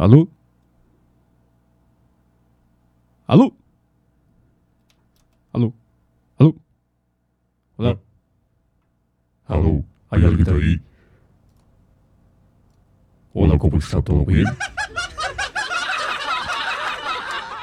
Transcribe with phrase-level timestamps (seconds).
[0.00, 0.26] ¿Aló?
[3.26, 3.52] ¿Aló?
[5.52, 5.74] ¿Aló?
[6.38, 6.54] ¿Aló?
[7.76, 7.98] Hola.
[9.46, 10.80] Aló, ¿hay alguien ahí?
[13.34, 14.00] Hola, ¿cómo está?
[14.00, 14.46] ¿Todo bien?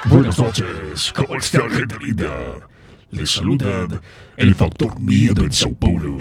[0.06, 2.30] Buenas noches, ¿cómo está, gente linda?
[3.10, 3.88] Les saluda
[4.36, 6.20] el Factor Miedo en Sao Paulo.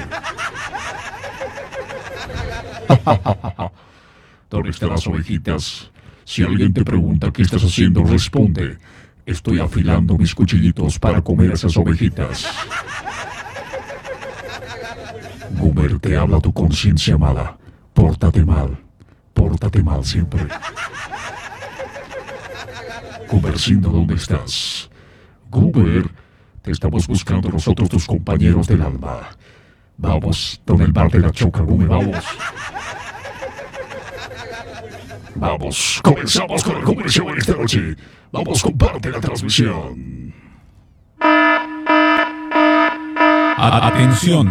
[4.48, 5.92] ¿Dónde están las ovejitas?
[6.26, 8.78] Si alguien te pregunta qué estás haciendo, responde.
[9.24, 12.44] Estoy afilando mis cuchillitos para comer esas ovejitas.
[15.56, 17.56] Gumer, te habla tu conciencia mala.
[17.94, 18.76] Pórtate mal.
[19.32, 20.48] Pórtate mal siempre.
[23.30, 24.90] Gumercindo, ¿dónde estás?
[25.48, 26.10] Gumer,
[26.60, 29.28] te estamos buscando nosotros tus compañeros del alma.
[29.96, 32.24] Vamos, don el bar de la choca, Gumer, vamos.
[35.38, 37.96] Vamos, comenzamos con el Show en esta noche.
[38.32, 40.32] Vamos, comparte la transmisión.
[43.58, 44.50] Atención,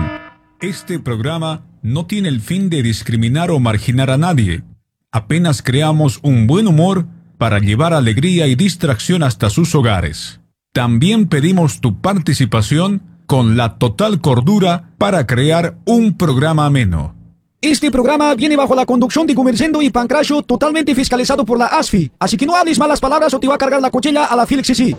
[0.60, 4.64] este programa no tiene el fin de discriminar o marginar a nadie.
[5.12, 10.42] Apenas creamos un buen humor para llevar alegría y distracción hasta sus hogares.
[10.74, 17.16] También pedimos tu participación con la total cordura para crear un programa ameno.
[17.62, 22.12] Este programa viene bajo la conducción de Gumercendo y Pancracio totalmente fiscalizado por la ASFI.
[22.20, 24.46] Así que no hables malas palabras o te va a cargar la cochilla a la
[24.46, 24.96] Felix sí.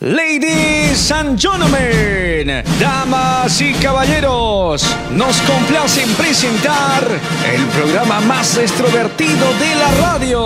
[0.00, 7.04] Ladies and gentlemen, damas y caballeros, nos complace en presentar
[7.54, 10.42] el programa más extrovertido de la radio.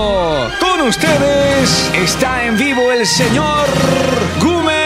[0.61, 3.67] Con ustedes está en vivo el señor
[4.41, 4.77] Gumercindo.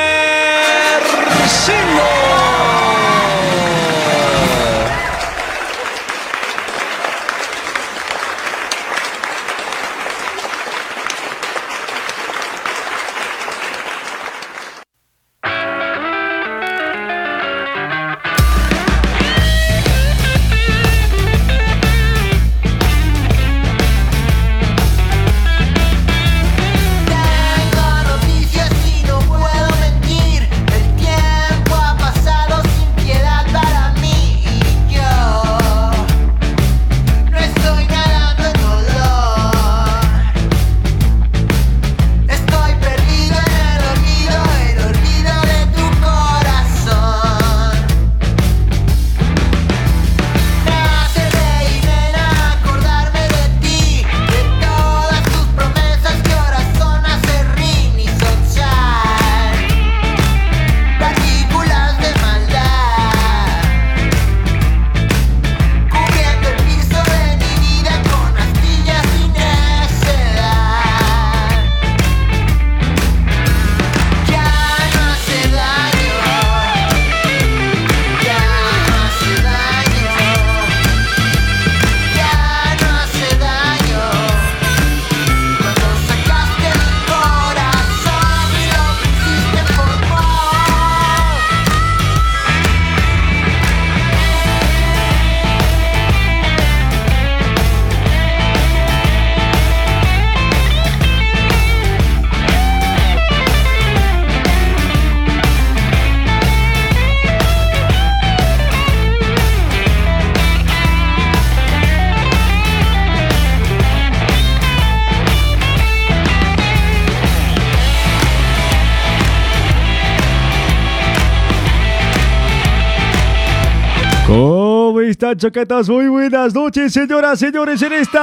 [125.31, 125.89] Están, choquetas?
[125.89, 128.19] Muy buenas noches, señoras, señores, en esta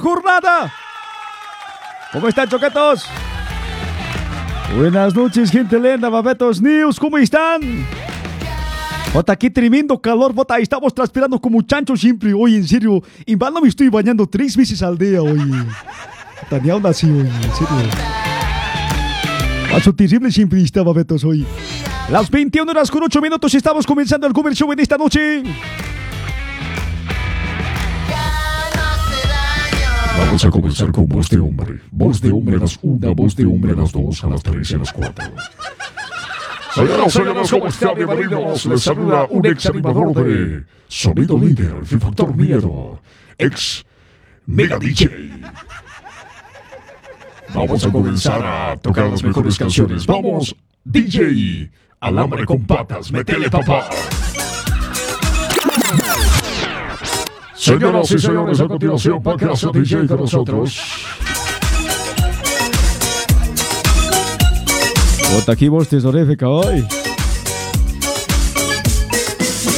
[0.00, 0.72] jornada.
[2.12, 3.06] ¿Cómo están, choquetos?
[4.76, 7.60] Buenas noches, gente linda, Babetos News, ¿cómo están?
[9.12, 13.60] Bota, qué tremendo calor, bota, estamos transpirando como chancho siempre, hoy en serio, en vano
[13.60, 15.40] me estoy bañando tres veces al día, hoy.
[16.62, 17.90] Ni aún así, hoy, en serio.
[19.70, 21.46] Paso terrible siempre estaba Betos hoy.
[22.10, 25.42] Las 21 horas con 8 minutos estamos comenzando el Cover Show en esta noche.
[30.18, 31.80] Vamos a comenzar con voz de hombre.
[31.90, 34.70] Voz de hombre a las una, voz de hombre a las dos, a las tres
[34.70, 35.24] y a las cuatro.
[36.74, 37.94] Señoras, señores, ¿cómo están?
[37.94, 38.66] Bienvenidos.
[38.66, 43.00] Les saluda un ex animador de Sonido Líder, el Factor Miedo,
[43.38, 43.84] ex
[44.46, 45.30] Mega DJ.
[47.54, 50.06] Vamos a comenzar a tocar las mejores canciones.
[50.06, 50.54] Vamos,
[50.84, 53.88] DJ, alambre con patas, metele papá.
[57.54, 60.80] Señoras y señores, a continuación, Pancracio DJ con nosotros.
[65.32, 66.86] Bota aquí vos tesorífica hoy.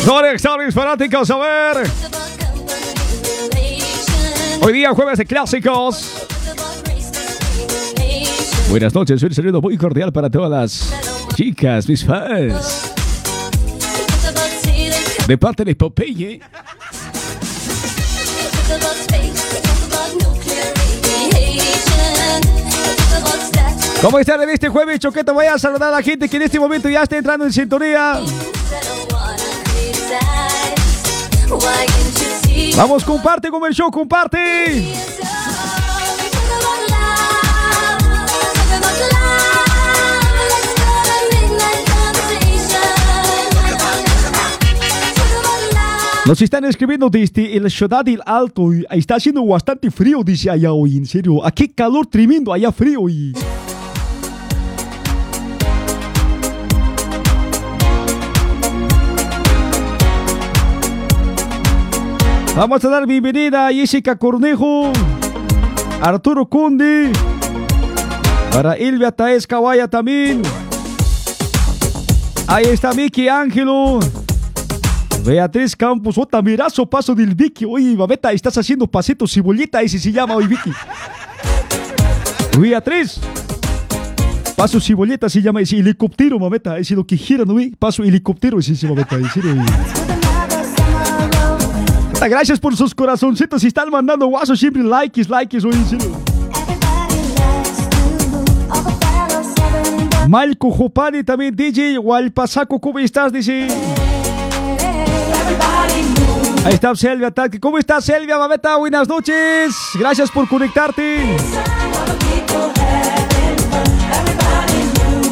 [0.05, 1.91] Conexiones fanáticos, a ver.
[4.63, 6.27] Hoy día jueves de clásicos.
[8.69, 11.06] Buenas noches, un saludo muy cordial para todas las
[11.37, 12.93] chicas, mis fans.
[15.29, 16.41] De parte de Popeye.
[24.01, 25.35] ¿Cómo están en este jueves, Choqueto?
[25.35, 28.19] Voy a saludar a la gente que en este momento ya está entrando en sintonía.
[32.77, 34.91] Vamos, comparte con el show, comparte.
[46.27, 48.75] Nos están escribiendo desde el Ciudad del Alto.
[48.75, 51.47] y Está haciendo bastante frío, dice allá hoy, en serio.
[51.47, 53.09] Aquí calor tremendo, allá frío.
[53.09, 53.33] Y...
[62.57, 64.91] Vamos a dar bienvenida a Jessica Cornejo,
[66.01, 67.13] Arturo Conde,
[68.51, 70.43] para Elvia Taez Kawaya también.
[72.49, 74.01] Ahí está Miki Ángelo.
[75.27, 77.65] Beatriz Campos, otra mirazo paso del Vicky.
[77.65, 80.71] Oye, babeta, estás haciendo pasito cibolita, ese se llama hoy Vicky.
[82.57, 83.21] Beatriz.
[84.57, 86.79] Paso ciboleta se llama ese helicóptero, mameta.
[86.79, 87.57] Ese lo que gira, ¿no?
[87.77, 89.17] Paso helicóptero, ese se mameta.
[89.17, 89.55] En serio.
[92.21, 93.61] Gracias por sus corazoncitos.
[93.61, 96.17] Si están mandando guaso siempre likes, likes, oye, en serio.
[100.29, 103.33] Malco Jopani también, DJ Walpasaco, ¿cómo estás?
[103.33, 103.67] Dice.
[106.65, 107.61] Ahí está Selvia Ataque.
[107.61, 108.77] ¿Cómo estás, Selvia Babeta?
[108.77, 109.75] Buenas noches.
[109.99, 111.37] Gracias por conectarte.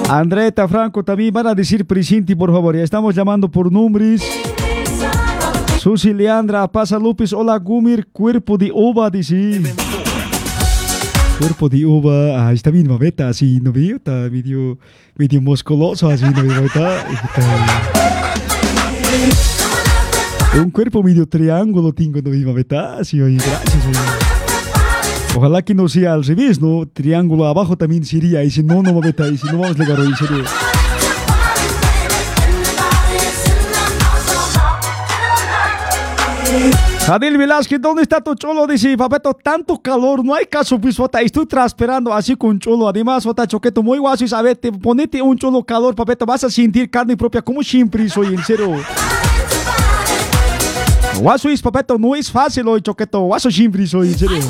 [0.09, 2.77] Andreta Franco también van a decir presente, por favor.
[2.77, 4.23] Ya estamos llamando por nombres.
[5.79, 9.61] Susi Leandra, Pasa López, hola Gumir, cuerpo de uva, dice.
[11.39, 13.97] Cuerpo de uva, ah, está bien, babeta, así, ¿no veo?
[13.97, 14.79] Está medio,
[15.17, 16.69] medio musculoso, así, ¿no veo?
[20.57, 22.47] Un cuerpo medio triángulo tengo, ¿no veo?
[22.47, 22.99] Babeta?
[22.99, 23.99] Así, oye, gracias, oye.
[25.37, 26.87] Ojalá que no sea al revés, ¿no?
[26.87, 29.99] Triángulo abajo también sería, y si no, no, babeta, y si no vamos a llegar
[29.99, 30.45] hoy, serio.
[37.09, 38.67] Adil Velázquez, ¿dónde está tu cholo?
[38.69, 42.89] Dice, papeto, tanto calor, no hay caso, pues, bota, estoy transpirando así con cholo.
[42.89, 46.51] Además, bota, choqueto, muy guaso, y sabes, te ponete un cholo calor, papeto, vas a
[46.51, 48.71] sentir carne propia como siempre, soy en serio.
[51.19, 54.45] Guaso es, papeto, no es fácil hoy, choqueto, guaso siempre, soy en serio.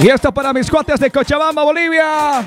[0.00, 2.46] Y esto para mis cuates de Cochabamba, Bolivia.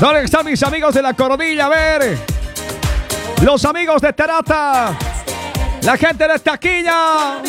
[0.00, 1.66] ¿Dónde están mis amigos de la Coronilla?
[1.66, 2.18] A ver.
[3.42, 4.96] Los amigos de Terata.
[5.82, 7.42] La gente de Taquilla.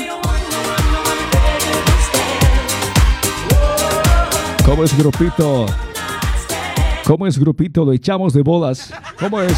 [4.66, 5.66] ¿Cómo es grupito?
[7.06, 7.86] ¿Cómo es grupito?
[7.86, 8.92] Lo echamos de bodas.
[9.20, 9.54] ¿Cómo es?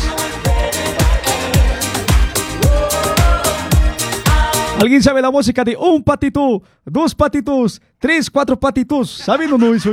[4.81, 9.09] ¿Alguien sabe la música de un patito, dos patitos, tres, cuatro patitos?
[9.09, 9.91] ¿Saben o no eso?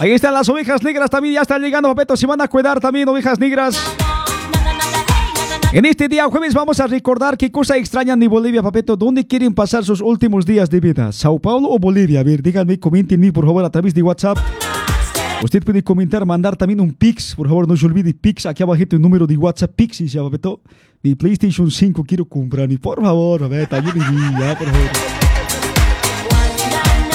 [0.00, 2.16] Ahí están las ovejas negras también, ya están llegando, papeto.
[2.16, 3.97] Se van a cuidar también, ovejas negras.
[5.70, 8.96] En este día jueves vamos a recordar qué cosa extrañan de Bolivia, papeto.
[8.96, 11.12] ¿Dónde quieren pasar sus últimos días de vida?
[11.12, 12.20] ¿Sao Paulo o Bolivia?
[12.20, 14.38] A ver, díganme, coméntenme por favor a través de WhatsApp.
[15.42, 17.34] Usted puede comentar, mandar también un Pix.
[17.36, 18.46] Por favor, no se olvide Pix.
[18.46, 20.00] Aquí abajito el número de WhatsApp Pix.
[20.00, 20.62] Y se papeto.
[21.02, 22.72] Mi PlayStation 5 quiero comprar.
[22.72, 24.90] Y por favor, papeto, ayúdenme ya, por favor.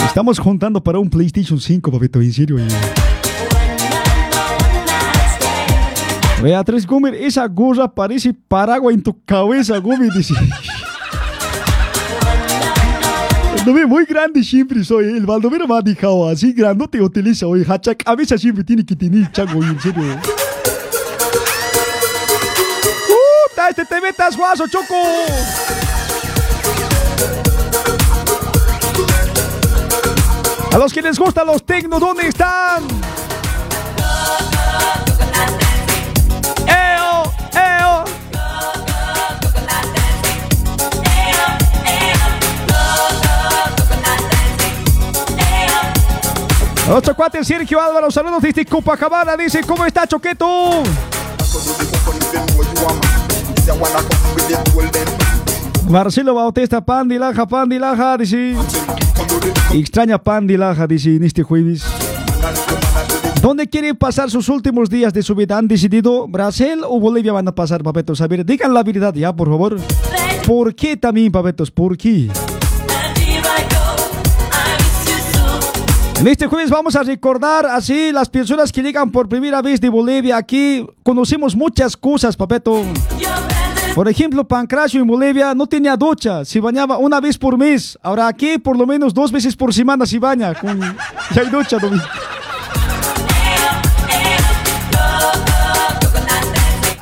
[0.06, 2.60] Estamos juntando para un PlayStation 5, papeto, en serio.
[2.60, 3.13] ya.
[6.44, 10.14] Beatriz Gómez, esa gorra parece paraguas en tu cabeza, Gómez.
[10.14, 10.34] Dice.
[13.66, 15.06] No ve muy grande siempre soy.
[15.06, 17.66] El Baldomero me ha dejado así grandote utiliza hoy.
[17.66, 20.04] Hacha cabeza siempre tiene que tener chango, en serio.
[23.08, 23.70] ¡Puta!
[23.70, 24.96] Este te metas guaso, choco.
[30.74, 33.13] A los que les gustan los tecno, ¿dónde están?
[36.74, 37.34] ¡Eo!
[37.54, 38.04] ¡Eo!
[46.88, 50.84] Nuestro cuate Sergio Álvaro, saludos desde Copacabana, dice, ¿cómo está Choqueto?
[55.90, 58.56] Marcelo Bautista, Pandilaja, Pandilaja, dice.
[59.72, 61.84] Extraña Pandilaja, dice, en este jueves.
[63.44, 65.58] ¿Dónde quieren pasar sus últimos días de su vida?
[65.58, 68.22] ¿Han decidido Brasil o Bolivia van a pasar, papetos?
[68.22, 69.78] A ver, digan la verdad ya, por favor.
[70.48, 71.70] ¿Por qué también, papetos?
[71.70, 72.30] ¿Por qué?
[76.22, 79.90] En este jueves vamos a recordar así las personas que llegan por primera vez de
[79.90, 80.38] Bolivia.
[80.38, 82.82] Aquí conocemos muchas cosas, papeto.
[83.94, 88.00] Por ejemplo, Pancracio en Bolivia no tenía ducha, se bañaba una vez por mes.
[88.02, 90.54] Ahora aquí por lo menos dos veces por semana se baña.
[90.54, 90.80] Con...
[91.36, 92.00] Ya hay ducha, Domi.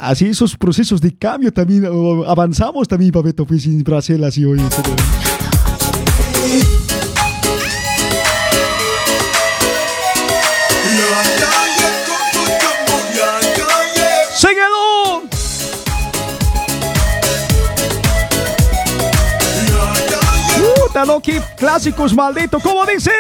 [0.02, 1.86] Así esos procesos de cambio también
[2.26, 4.60] avanzamos también, papeto, pues en Brasil así hoy.
[21.22, 22.60] qué clásicos, maldito.
[22.60, 23.12] ¿Cómo dice?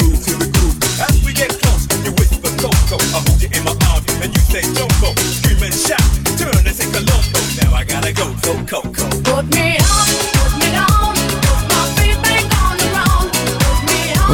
[0.00, 0.76] Move to the groove.
[1.04, 2.96] As we get close, you whisper Coco.
[3.12, 4.87] I hold you in my arms and you say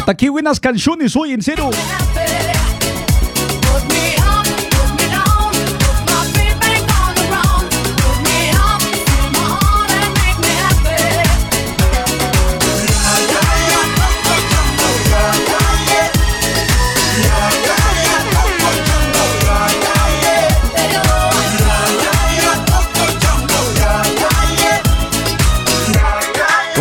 [0.05, 1.15] Puta, qué buenas canciones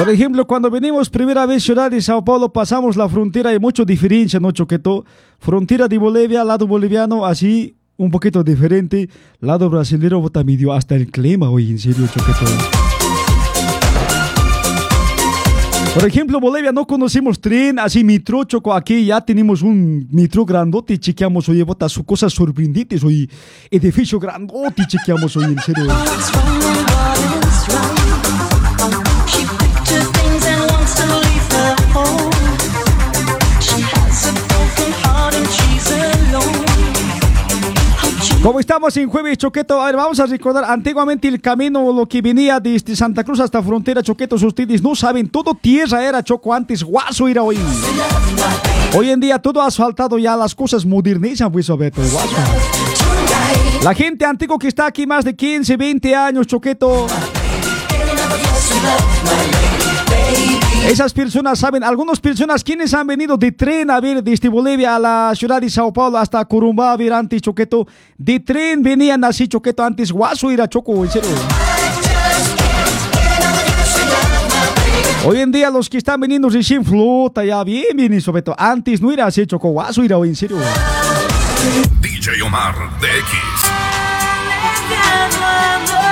[0.05, 3.87] Por ejemplo, cuando venimos primera vez ciudad de Sao Paulo, pasamos la frontera, hay mucha
[3.87, 5.07] diferencia, ¿no, Choqueto?
[5.39, 9.09] Frontera de Bolivia, lado boliviano, así, un poquito diferente.
[9.41, 12.45] Lado brasilero, bota medio hasta el clima, hoy, en serio, Choqueto.
[15.95, 20.99] Por ejemplo, Bolivia no conocemos tren, así mitro, choco, aquí ya tenemos un mitro grandote,
[20.99, 23.27] chequeamos, oye, bota su cosas sorprendentes, oye,
[23.71, 25.87] edificio grandote, chequeamos, oye, en serio.
[38.45, 42.21] Como estamos en jueves, Choqueto, a ver, vamos a recordar antiguamente el camino, lo que
[42.21, 46.85] venía desde Santa Cruz hasta frontera, Choquetos, ustedes no saben, todo tierra era, Choco, antes
[46.85, 47.59] guaso era hoy.
[48.95, 52.37] Hoy en día todo asfaltado ya, las cosas modernizan, pues, Beto, guaso.
[53.83, 57.07] La gente antigua que está aquí más de 15, 20 años, Choqueto.
[60.89, 64.99] Esas personas saben, algunas personas quienes han venido de tren a ver desde Bolivia a
[64.99, 67.87] la ciudad de Sao Paulo hasta Corumbá a ver antes Choqueto,
[68.19, 71.31] de tren venían así Choqueto antes, guaso era Choco, en serio.
[75.27, 78.55] Hoy en día los que están veniendo recién flota ya bien, bien Choqueto.
[78.57, 80.59] Antes no era así Choco, guaso era hoy, en serio.
[82.03, 83.65] DJ Omar DX.
[84.87, 86.04] Come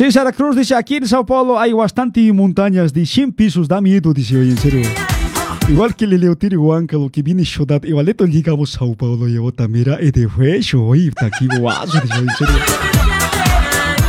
[0.00, 4.14] César Cruz dice, aquí en Sao Paulo hay bastante montañas de 100 pisos, da miedo,
[4.14, 4.88] dice hoy, en serio.
[5.68, 9.98] Igual que el Leotiri Huáncalo que viene ciudad, igualito llegamos a Sao Paulo bota, mira,
[10.02, 12.54] y de fecho, oye, está aquí guaso, dice hoy, en serio.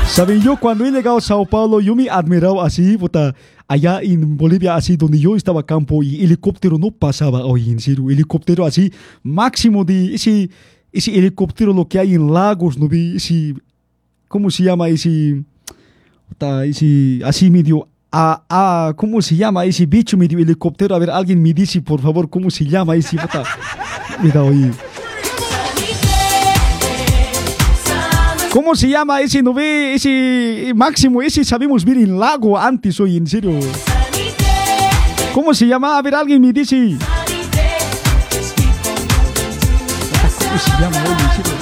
[0.08, 3.36] Saben, yo cuando he llegado a Sao Paulo, yo me he admirado así, bota,
[3.68, 8.10] allá en Bolivia, así donde yo estaba campo y helicóptero no pasaba, oye, en serio,
[8.10, 8.94] helicóptero así,
[9.24, 10.50] máximo de ese,
[10.94, 13.18] ese helicóptero lo que hay en lagos, ¿no vi?
[13.18, 13.56] Ese,
[14.30, 15.44] ¿cómo se llama ese?
[16.32, 20.96] Puta, ese, así medio, a, a, ¿cómo se llama ese bicho medio helicóptero?
[20.96, 23.18] A ver, alguien me dice, por favor, ¿cómo se llama ese?
[23.18, 23.44] Puta,
[24.24, 24.72] mira, oye.
[28.50, 33.28] ¿Cómo se llama ese, no ese máximo, ese sabemos ver en lago antes, oye, en
[33.28, 33.52] serio?
[35.34, 35.98] ¿Cómo se llama?
[35.98, 36.96] A ver, alguien me dice.
[40.40, 41.61] ¿Cómo se llama, oye, en serio?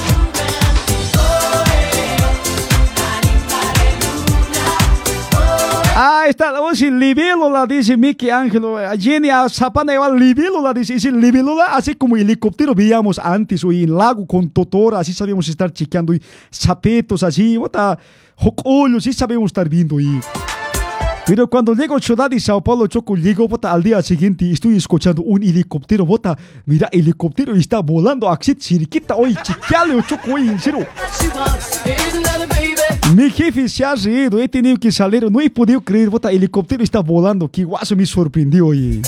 [6.29, 8.77] Está, oye, libélula, dice Mickey Ángelo.
[8.97, 13.95] Jenny a Zapana igual libélula, dice, dice libélula, así como helicóptero veíamos antes, hoy en
[13.95, 16.21] lago con totora, así sabíamos estar chequeando, y
[16.53, 17.97] zapetos así, bota,
[18.35, 20.19] jocollos, sí sabemos estar viendo y...
[21.29, 24.75] Pero cuando llego a Ciudad de Sao Paulo, Choco, llego bota, al día siguiente, estoy
[24.75, 30.59] escuchando un helicóptero, bota, mira, helicóptero está volando, así, chiriquita, oye, chequeale, Choco, oye, en
[30.59, 30.87] serio.
[33.15, 36.83] Mi jefe se ha reído, he tenido que salir, no he podido creer, bota, helicóptero
[36.83, 38.99] está volando, que guaso me sorprendió, oye.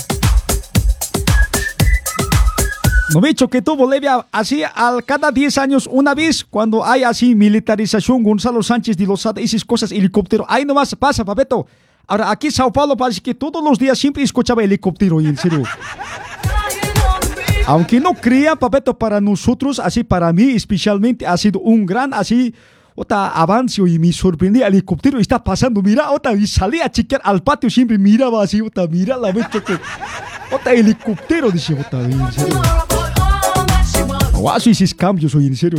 [3.12, 7.34] No me que tú Bolivia así al cada 10 años una vez cuando hay así
[7.34, 11.66] militarización Gonzalo Sánchez de Lozada esas cosas helicóptero ahí nomás pasa papeto
[12.06, 15.62] ahora aquí Sao Paulo parece que todos los días siempre escuchaba helicóptero en serio
[17.66, 22.54] aunque no crea papeto para nosotros así para mí especialmente ha sido un gran así
[22.94, 27.22] otra avance y me sorprendí el helicóptero está pasando mira otra y salí a chequear
[27.24, 29.58] al patio siempre miraba así otra mira la vez que
[30.50, 32.60] otra helicóptero dice otra en serio
[34.42, 35.78] Guaso esos cambios hoy en serio.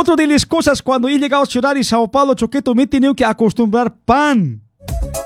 [0.00, 2.86] Otra de las cosas cuando he llegado a Ciudad de Sao Paulo, Choqueto, me he
[2.86, 4.62] tenido que acostumbrar pan.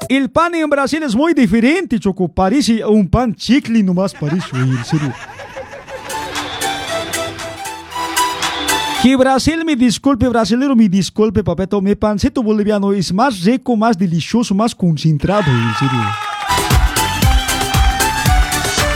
[0.09, 2.26] El pan en Brasil es muy diferente, Choco.
[2.26, 5.12] Parece un pan chicle nomás, parece, en serio.
[9.02, 13.99] Que Brasil me disculpe, brasileiro me disculpe, papeto, mi pancito boliviano es más rico, más
[13.99, 16.00] delicioso, más concentrado, en serio.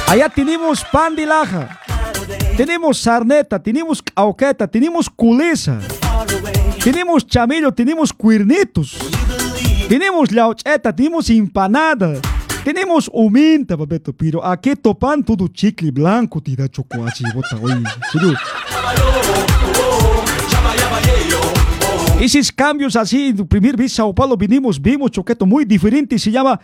[0.08, 1.80] Allá tenemos pan de laja,
[2.56, 5.78] tenemos sarneta, tenemos auqueta, tenemos culeza,
[6.82, 8.96] tenemos chamello, tenemos cuernitos,
[9.88, 12.14] tenemos laucheta, tenemos empanada,
[12.64, 18.34] tenemos humita, papeto, pero aquí topan todo chicle blanco, te da chocolate, bota, oye, serio.
[22.18, 26.58] Esos cambios así, primer vez Sao Paulo vinimos, vimos choqueto muy diferente, se llama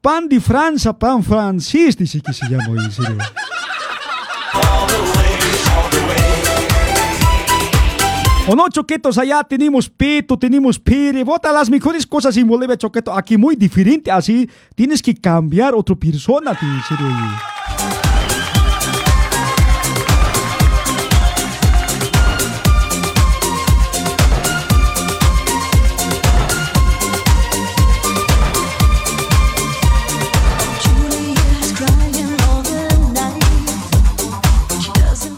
[0.00, 3.18] pan de Francia, pan francés, dice que se llama, en serio.
[8.56, 13.36] No, choquetos, allá tenemos peto, tenemos pere, bota las mejores cosas en Bolivia, choqueto, aquí
[13.36, 16.68] muy diferente, así, tienes que cambiar otra persona, tío,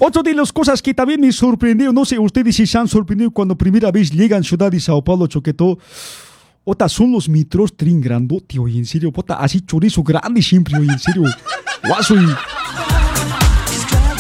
[0.03, 3.31] Otra de las cosas que también me sorprendió, no sé ustedes si se han sorprendido
[3.31, 5.79] cuando primera vez llegan a Ciudad de Sao Paulo, Choqueto.
[6.65, 10.91] Ota, son los mitros trin grandote, oye, en serio, pota, así chorizo grande siempre, oye,
[10.91, 11.25] en serio.
[11.87, 12.27] Guaso y...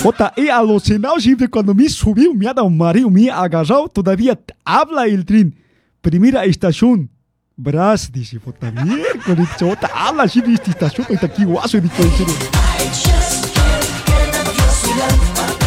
[0.04, 4.38] Ota, he alucinado siempre cuando me subió, me ha dado mareo, me ha agarrado, todavía
[4.62, 5.56] habla el tren.
[6.02, 7.08] Primera estación,
[7.56, 12.34] Brás, dice, pota, miércoles, ota, habla siempre esta estación, está aquí guaso, dicho, en serio.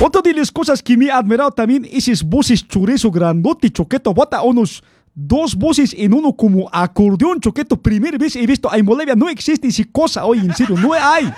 [0.06, 4.14] Otra de las cosas que me ha admirado también es esas voces chorizo grandote, choqueto,
[4.14, 4.84] bota unos
[5.16, 7.82] dos voces en uno como acordeón, choqueto.
[7.82, 11.32] Primera vez he visto en Bolivia, no existe esa cosa hoy, en serio, no hay.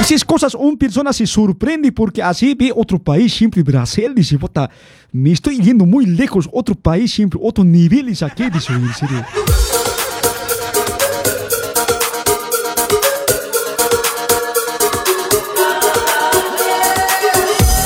[0.00, 4.70] Esas cosas, una persona se sorprende porque así ve otro país, siempre Brasil, dice, bota,
[5.10, 9.24] me estoy yendo muy lejos, otro país, siempre otro nivel es aquí, dice, en serio.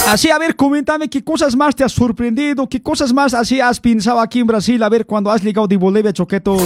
[0.09, 3.79] Así, a ver, coméntame qué cosas más te has sorprendido, qué cosas más así has
[3.79, 6.57] pensado aquí en Brasil, a ver, cuando has llegado de Bolivia, Choqueto.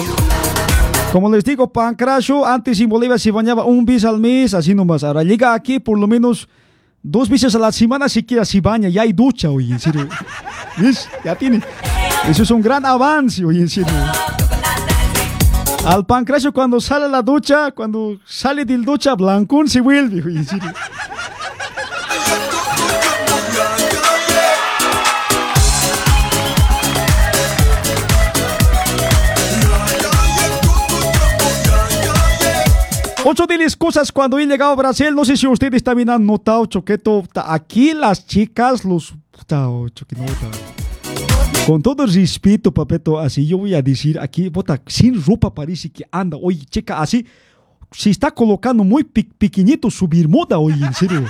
[1.10, 5.02] Como les digo, Pancracio, antes en Bolivia se bañaba un vez al mes, así nomás.
[5.02, 6.48] Ahora llega aquí por lo menos
[7.02, 10.08] dos veces a la semana, siquiera se baña, ya hay ducha, oye, en serio.
[10.76, 11.08] ¿Ves?
[11.24, 11.60] Ya tiene.
[12.28, 13.92] Eso es un gran avance, oye, en serio.
[15.84, 20.46] Al Pancracio cuando sale la ducha, cuando sale del ducha, blancón se vuelve, oye, en
[20.46, 20.72] serio.
[33.32, 36.26] Ocho de las cosas cuando he llegado a Brasil, no sé si ustedes también han
[36.26, 39.14] notado, Choqueto, aquí las chicas, los...
[39.46, 44.20] ta- oh, Choque, no, ta- Con todo el respeto, papeto, así yo voy a decir
[44.20, 47.24] aquí, bota, sin ropa parece que anda, oye, chica, así,
[47.90, 51.24] se está colocando muy pe- pequeñito su bermuda, oye, en serio.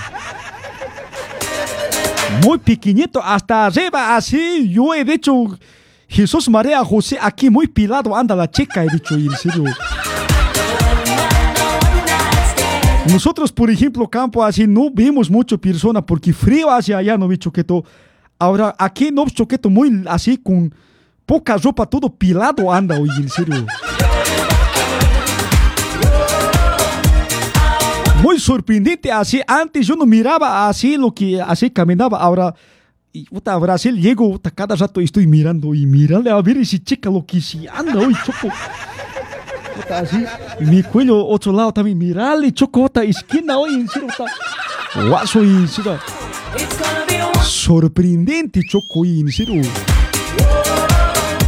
[2.45, 5.57] Muy pequeñito, hasta arriba, así, yo he dicho,
[6.09, 9.65] Jesús María José, aquí muy pilado anda la chica, he dicho, en serio.
[13.11, 17.37] Nosotros, por ejemplo, campo así, no vemos mucho persona porque frío hacia allá, ¿no vi
[17.37, 17.85] choqueto?
[18.38, 20.73] Ahora, aquí no choqueto muy así con
[21.27, 23.67] poca ropa, todo pilado anda, oye, en serio.
[28.23, 29.41] Muy sorprendente así.
[29.49, 32.19] Antes yo no miraba así lo que así caminaba.
[32.19, 32.55] Ahora,
[33.12, 37.27] y, puta, Brasil llego, cada rato estoy mirando y mirando a ver ese chica lo
[37.27, 38.49] que se anda hoy, choco.
[39.93, 40.25] Así,
[40.61, 44.31] mi cuello, otro lado también, mirale, choco, puta, esquina hoy, en serio, puta.
[45.09, 45.69] Guaso, y.
[47.43, 49.63] Sorprendente, choco, y en serio.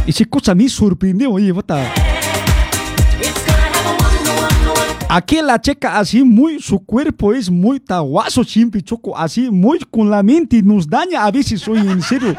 [0.05, 1.91] Esa cosa me sorprendió, oye, puta.
[5.09, 10.09] Aquí la checa así muy, su cuerpo es muy taguazo, siempre choco, así muy con
[10.09, 12.35] la mente nos daña a veces, oye, en serio.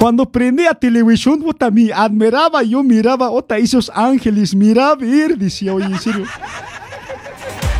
[0.00, 5.74] Cuando prendí a televisión, puta, me admiraba, yo miraba, otra, esos ángeles, miraba, ver, decía,
[5.74, 6.24] oye, en serio.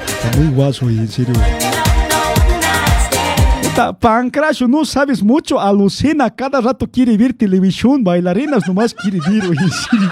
[0.06, 1.32] Está muy guaso, oye, en serio.
[3.62, 9.42] Puta, Pancracio, no sabes mucho, alucina, cada rato quiere ver televisión, bailarinas nomás quiere ver,
[9.48, 10.10] oye, en serio.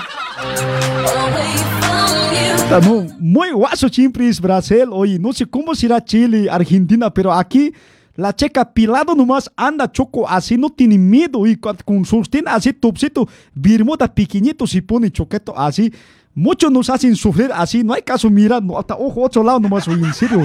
[2.56, 7.34] Puta, no, muy guaso siempre es Brasil, oye, no sé cómo será Chile, Argentina, pero
[7.34, 7.70] aquí
[8.18, 13.28] la checa pilado nomás anda choco, así no tiene miedo y con, sostén así topsito,
[13.54, 15.92] birmota pequeñito se pone choqueto así.
[16.34, 19.86] Muchos nos hacen sufrir así, no hay caso mirar, no, hasta ojo, otro lado nomás,
[19.86, 20.40] oye, en serio.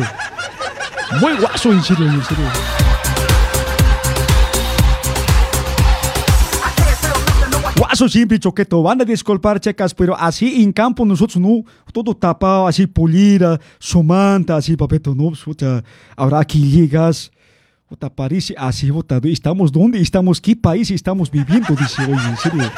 [1.19, 2.45] Muy guaso, en serio, en serio.
[7.75, 12.67] Guaso siempre choqueto, van a disculpar checas, pero así en campo nosotros no, todo tapado,
[12.67, 15.31] así polida, somanta, así papeto, no,
[16.15, 17.31] ahora aquí llegas,
[17.93, 22.71] puta, parece así, puta, estamos dónde estamos, qué país estamos viviendo, dice, oye, en serio.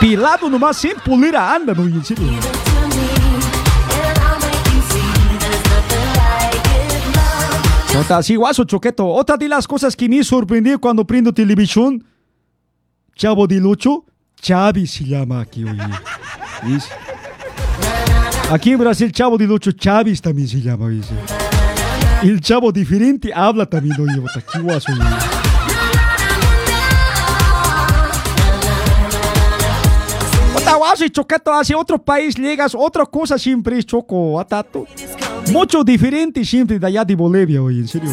[0.00, 2.26] Pilado nomás, sin polera anda, oye, en serio.
[7.92, 12.02] Puta, así guaso choqueto, otra de las cosas que me sorprendió cuando prendo televisión,
[13.14, 14.06] Chavo del Ocho,
[14.40, 15.82] Chavi se llama aquí, oye.
[16.62, 16.88] ¿Ves?
[18.50, 21.14] Aquí en Brasil, Chavo del Ocho, Chavis también se llama, dice.
[22.22, 24.20] El chavo diferente habla también, oye.
[30.52, 34.86] Puta, guaso y choqueto hacia otro país, llegas, otra cosa siempre es choco, atato.
[35.50, 38.10] Mucho diferente siempre de allá de Bolivia, oye, en serio.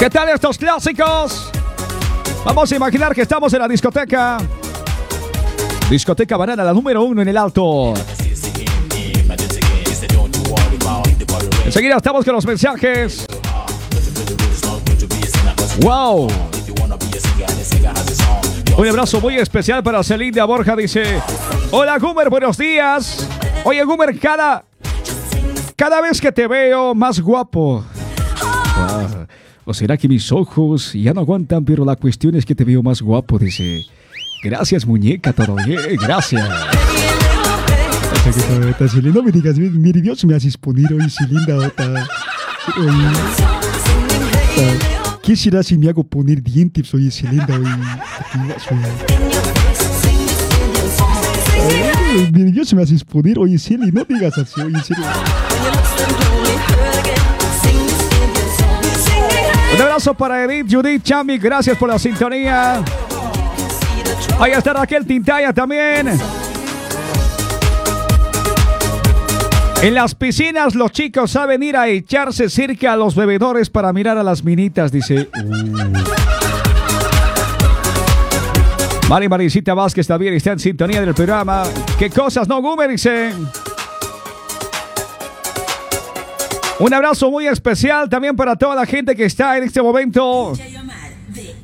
[0.00, 1.47] ¿Qué tal estos clásicos?
[2.48, 4.38] Vamos a imaginar que estamos en la discoteca.
[5.90, 7.92] Discoteca Banana, la número uno en el alto.
[11.66, 13.26] Enseguida estamos con los mensajes.
[15.82, 16.28] ¡Wow!
[18.78, 20.74] Un abrazo muy especial para Celinda Borja.
[20.74, 21.20] Dice:
[21.70, 23.28] Hola, Gumer, buenos días.
[23.64, 24.64] Oye, Gumer, cada,
[25.76, 27.84] cada vez que te veo más guapo.
[28.40, 29.26] Ah,
[29.68, 31.62] ¿O será que mis ojos ya no aguantan?
[31.62, 33.84] Pero la cuestión es que te veo más guapo, dice.
[34.42, 36.48] Gracias, muñeca, todo bien, gracias.
[39.12, 41.02] No me digas, mire, Dios me haces poner hoy,
[41.66, 42.08] otra.
[45.22, 47.66] ¿Qué será si me hago poner dientes hoy, Celinda, hoy?
[52.06, 55.04] Ay, Mire, Dios me haces poner, oye, Celi, no digas así, oye, en serio.
[59.74, 62.82] Un abrazo para Edith, Judith, Chami, gracias por la sintonía.
[64.40, 66.18] Ahí está Raquel Tintaya también.
[69.80, 74.18] En las piscinas los chicos saben ir a echarse cerca a los bebedores para mirar
[74.18, 75.28] a las minitas, dice.
[79.08, 81.62] Mari Maricita Vázquez también está en sintonía del programa.
[81.98, 82.90] ¿Qué cosas no, Gumer?
[82.90, 83.32] Dice.
[86.80, 90.52] Un abrazo muy especial también para toda la gente que está en este momento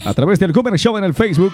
[0.05, 1.53] a través del Gumer Show en el Facebook.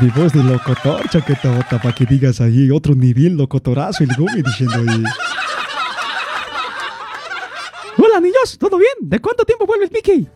[0.00, 4.42] Mi voz de locutor, chaqueta bota, para que digas ahí otro nivel locutorazo el Gumi
[4.42, 5.02] diciendo ahí.
[7.96, 8.92] Hola niños, ¿todo bien?
[9.00, 10.28] ¿De cuánto tiempo vuelves, Mickey?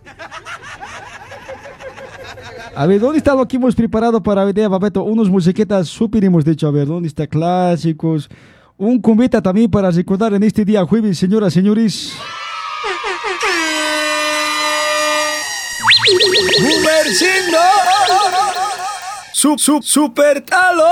[2.74, 5.04] A ver, ¿dónde está lo que hemos preparado para hoy día, Papeto?
[5.04, 6.66] Unos musiquetas súper hemos dicho.
[6.66, 8.30] A ver, ¿dónde está clásicos?
[8.82, 12.14] Un cumbita también para recordar en este día jueves, señoras, señores.
[19.32, 20.84] Sub, sub, super talo.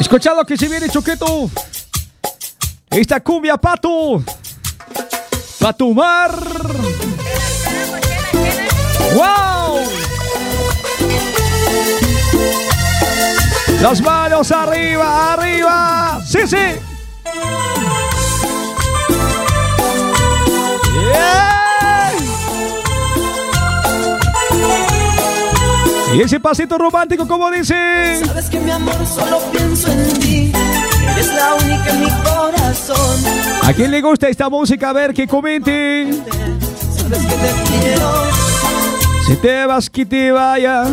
[0.00, 1.50] Escucha lo que se viene, Choqueto.
[2.88, 4.24] Esta cumbia, pato.
[5.60, 6.34] Pa' tomar.
[9.14, 9.61] ¡Wow!
[13.82, 16.20] Las manos arriba, arriba.
[16.24, 16.56] Sí, sí.
[21.10, 22.12] Yeah.
[26.14, 28.22] Y ese pasito romántico, como dice.
[28.24, 30.52] Sabes que mi amor solo pienso en ti.
[31.14, 33.24] Eres la única en mi corazón.
[33.64, 34.90] ¿A quién le gusta esta música?
[34.90, 36.22] A ver, que comente.
[37.00, 38.12] Sabes que te quiero.
[39.26, 40.84] Si te vas, que te vaya.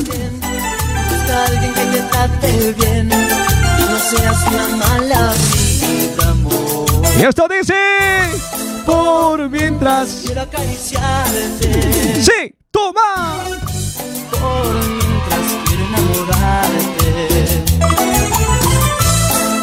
[1.31, 3.09] A alguien que te trate bien.
[3.09, 6.85] No seas una mala vida, amor.
[7.19, 7.75] Y esto dice.
[8.85, 10.21] Por mientras.
[10.25, 12.23] Quiero acariciarte.
[12.23, 13.43] Sí, toma.
[14.31, 17.17] Por mientras quiero enamorarte.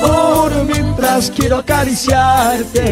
[0.00, 2.85] Por mientras quiero acariciarte.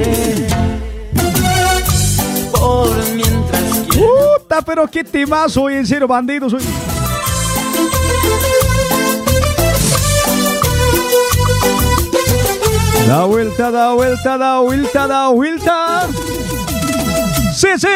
[2.51, 4.09] Por mientras quiero.
[4.39, 6.55] Puta, pero qué temazo, hoy en serio, bandidos.
[6.55, 6.63] hoy.
[13.07, 16.09] Da vuelta, da vuelta, da vuelta, da vuelta.
[17.55, 17.89] Sí, sí.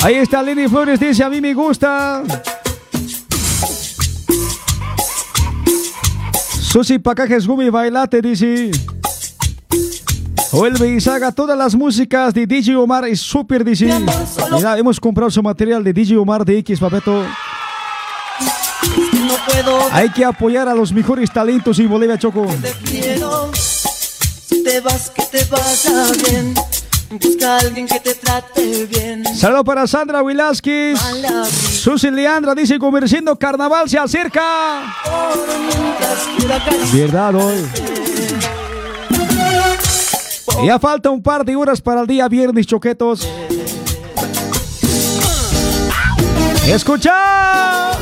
[0.00, 2.22] Ahí está Lenny Flores, dice, a mí me gusta.
[6.60, 8.70] Susi Pacajes Gumi Bailate, dice.
[10.52, 13.92] Vuelve y saca todas las músicas de DJ Omar es súper, dice.
[14.52, 17.24] Mira, hemos comprado su material de DJ Omar de X, papeto.
[19.62, 19.78] Puedo.
[19.92, 22.46] Hay que apoyar a los mejores talentos en Bolivia, Choco.
[22.62, 23.50] Te quiero.
[23.54, 26.54] Si te vas, que te vaya bien.
[27.10, 29.24] Busca a alguien que te trate bien.
[29.34, 30.52] Saludo para Sandra vida.
[31.46, 34.94] Susi Leandra dice, comerciando carnaval se acerca.
[36.92, 37.64] Verdad, hoy.
[40.64, 43.26] Ya falta un par de horas para el día viernes, choquetos.
[46.66, 47.92] Escucha.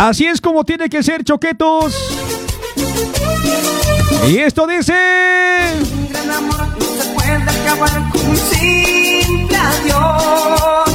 [0.00, 1.94] Así es como tiene que ser, choquetos.
[4.26, 4.94] Y esto dice.
[6.34, 6.66] Amor
[6.98, 10.90] se puede acabar con un simple adiós.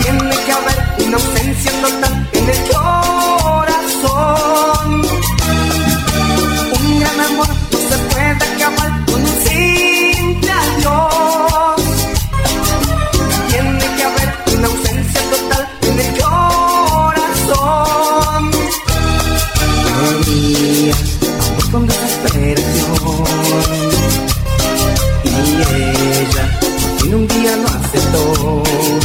[0.00, 1.70] Tiene que haber una ausencia
[2.32, 4.53] en el corazón.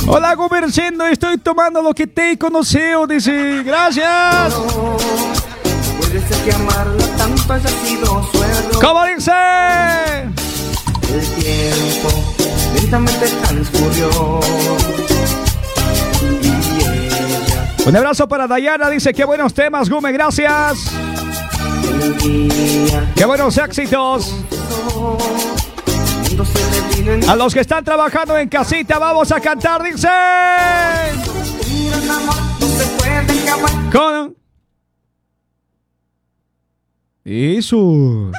[0.08, 3.64] Hola, Gobercendo, estoy tomando lo que te conoceo, dice.
[3.64, 4.54] Gracias.
[6.00, 8.39] Puede ser que amarla tanto haya sido.
[8.82, 9.32] ¿Cómo dice?
[11.12, 12.10] El tiempo
[12.76, 14.40] lentamente transcurrió
[16.42, 20.92] y ella Un abrazo para Dayana, dice, qué buenos temas, Gume, gracias.
[23.16, 24.36] Qué buenos éxitos.
[27.28, 30.08] A los que están trabajando en casita, vamos a cantar, dice.
[33.92, 34.36] Con...
[37.26, 38.32] Eso.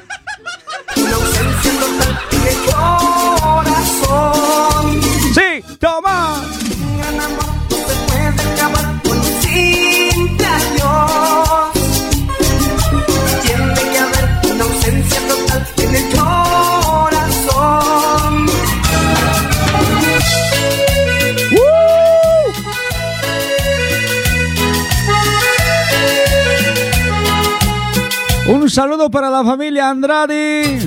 [28.70, 30.78] Saludo para la familia Andrade.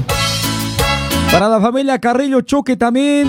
[1.29, 3.27] Para la familia Carrillo Choque también.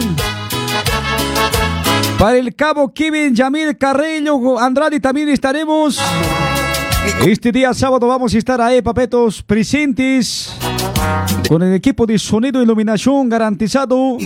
[2.16, 5.98] Para el cabo Kevin Yamil Carrillo Andrade también estaremos.
[7.26, 10.54] Este día sábado vamos a estar ahí, papetos, presentes.
[11.48, 14.18] Con el equipo de sonido e iluminación garantizado.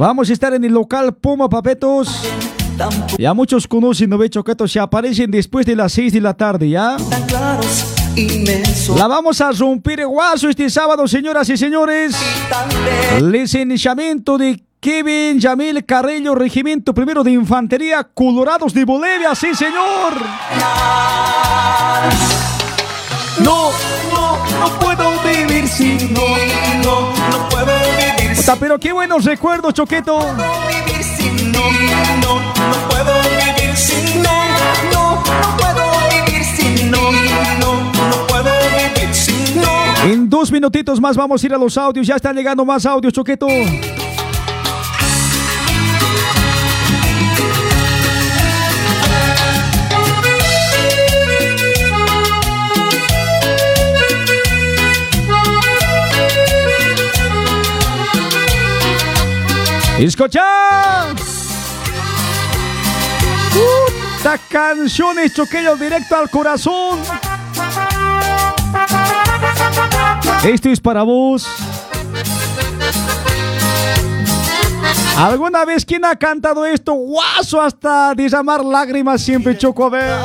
[0.00, 2.22] Vamos a estar en el local Puma Papetos.
[3.18, 4.72] Ya muchos conocen, ¿no ve, Choquetos?
[4.72, 6.96] Se aparecen después de las 6 de la tarde, ¿ya?
[8.96, 12.14] La vamos a romper guaso este sábado, señoras y señores.
[13.20, 20.14] Licenciamiento de Kevin Yamil Carrillo, Regimiento Primero de Infantería, Colorados de Bolivia, sí, señor.
[23.40, 23.70] No,
[24.12, 26.20] no, no puedo vivir sin no,
[26.82, 30.20] no, no puedo vivir Puta, pero qué buenos recuerdos, Choqueto.
[30.20, 31.60] sin vivir sin no,
[32.22, 32.99] no, no puedo
[40.04, 42.06] En dos minutitos más vamos a ir a los audios.
[42.06, 43.46] Ya están llegando más audios, Choqueto.
[59.98, 61.14] Escucha.
[63.52, 67.00] Puta canciones, Choqueño, directo al corazón.
[70.44, 71.46] Esto es para vos.
[75.16, 76.94] ¿Alguna vez quién ha cantado esto?
[76.94, 80.16] Guaso hasta derramar lágrimas siempre choco a ver.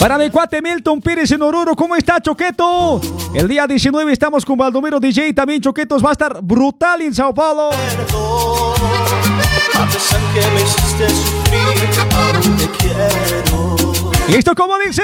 [0.00, 3.00] Para mi cuate Milton Pérez en Oruro, ¿cómo está Choqueto?
[3.32, 7.32] El día 19 estamos con Baldomero DJ, también Choquetos va a estar brutal en Sao
[7.32, 7.70] Paulo.
[7.70, 7.74] a
[9.86, 11.88] pesar que me hiciste sufrir,
[12.58, 13.95] te quiero.
[14.28, 15.02] ¿Y esto cómo dice?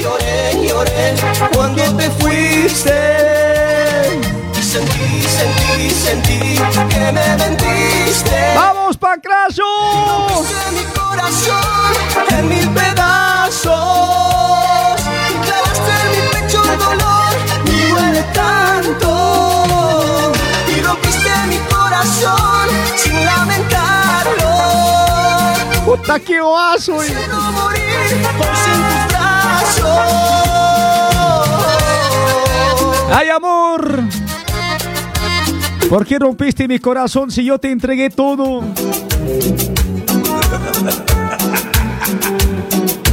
[0.00, 1.14] Lloré, lloré
[1.52, 2.92] cuando te fuiste.
[4.60, 8.54] Sentí, sentí, sentí que me mentiste.
[8.54, 8.80] ¡Vamos!
[10.38, 11.92] Rompiste mi corazón
[12.28, 13.72] en mil pedazos.
[15.44, 17.32] Clavaste en mi pecho el dolor,
[17.64, 19.10] y duele tanto.
[20.68, 22.59] Y rompiste mi corazón
[25.90, 27.08] ¡Puta, qué güey.
[27.08, 27.82] Quiero morir.
[33.12, 33.98] ¡Ay, amor!
[35.88, 38.62] ¿Por qué rompiste mi corazón si yo te entregué todo?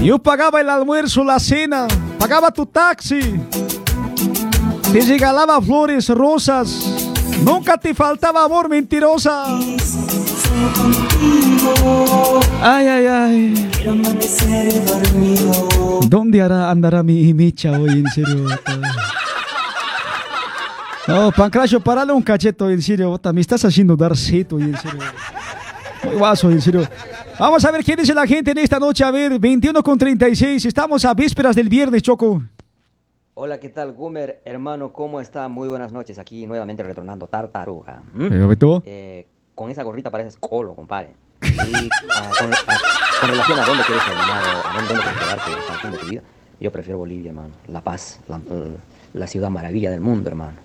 [0.04, 1.88] Yo pagaba el almuerzo, la cena,
[2.20, 3.42] pagaba tu taxi,
[4.94, 6.94] te regalaba flores, rosas,
[7.44, 9.48] nunca te faltaba amor, mentirosa.
[12.62, 13.70] Ay, ay, ay.
[16.08, 18.46] ¿Dónde hará, andará mi micha hoy, en serio?
[21.08, 23.10] No, Pancracio, parale un cacheto, en serio.
[23.10, 25.00] bota, Me estás haciendo dar seto, en serio.
[26.04, 26.84] Muy guaso, en serio.
[27.40, 29.04] Vamos a ver qué dice la gente en esta noche.
[29.04, 30.66] A ver, 21 con 36.
[30.66, 32.42] Estamos a vísperas del viernes, Choco.
[33.36, 34.42] Hola, ¿qué tal, Gumer?
[34.44, 35.48] Hermano, ¿cómo está?
[35.48, 36.18] Muy buenas noches.
[36.18, 38.02] Aquí nuevamente retornando Tartaruga.
[38.14, 38.28] ¿Mm?
[38.84, 41.16] Eh, con esa gorrita pareces colo, compadre.
[41.42, 41.50] Y
[42.16, 42.78] ah, con, ah,
[43.20, 45.92] con relación a dónde quieres terminar o a dónde, dónde quieres quedarte hasta el fin
[45.92, 46.22] de tu vida,
[46.60, 47.50] yo prefiero Bolivia, hermano.
[47.68, 48.40] La Paz, la,
[49.14, 50.58] la ciudad maravilla del mundo, hermano.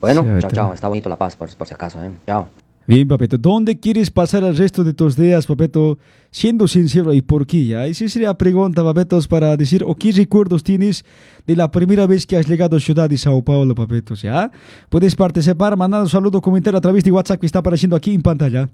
[0.00, 0.74] Bueno, Sí, chao, chao.
[0.74, 2.10] Está bonito La Paz, por, por si acaso, ¿eh?
[2.26, 2.48] Chao.
[2.86, 3.38] Bien, papeto.
[3.38, 5.98] ¿Dónde quieres pasar el resto de tus días, papeto?
[6.30, 7.64] Siendo sincero, ¿y por qué?
[7.66, 7.86] Ya?
[7.86, 11.04] Esa sería la pregunta, papetos, para decir, ¿o qué recuerdos tienes
[11.46, 14.22] de la primera vez que has llegado a Ciudad de Sao Paulo, papetos?
[14.22, 14.50] ¿Ya?
[14.88, 18.22] Puedes participar mandando un saludo, comentario a través de WhatsApp que está apareciendo aquí en
[18.22, 18.68] pantalla.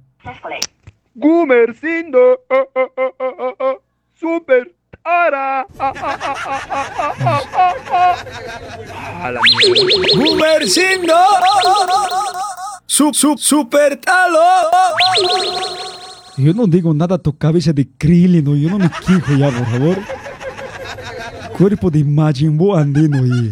[1.15, 3.83] Gumercindo, oh, oh, oh, oh, oh, oh,
[4.15, 8.17] super ara, ah, ah, ah, ah, ah, ah, ah, ah, ah.
[12.87, 14.39] Sub, sub, super talo.
[16.37, 19.67] Yo no digo nada a tu cabeza de krillin, yo no me quejo ya, por
[19.67, 19.97] favor.
[21.59, 23.51] Cuerpo de Majin Buu andino y...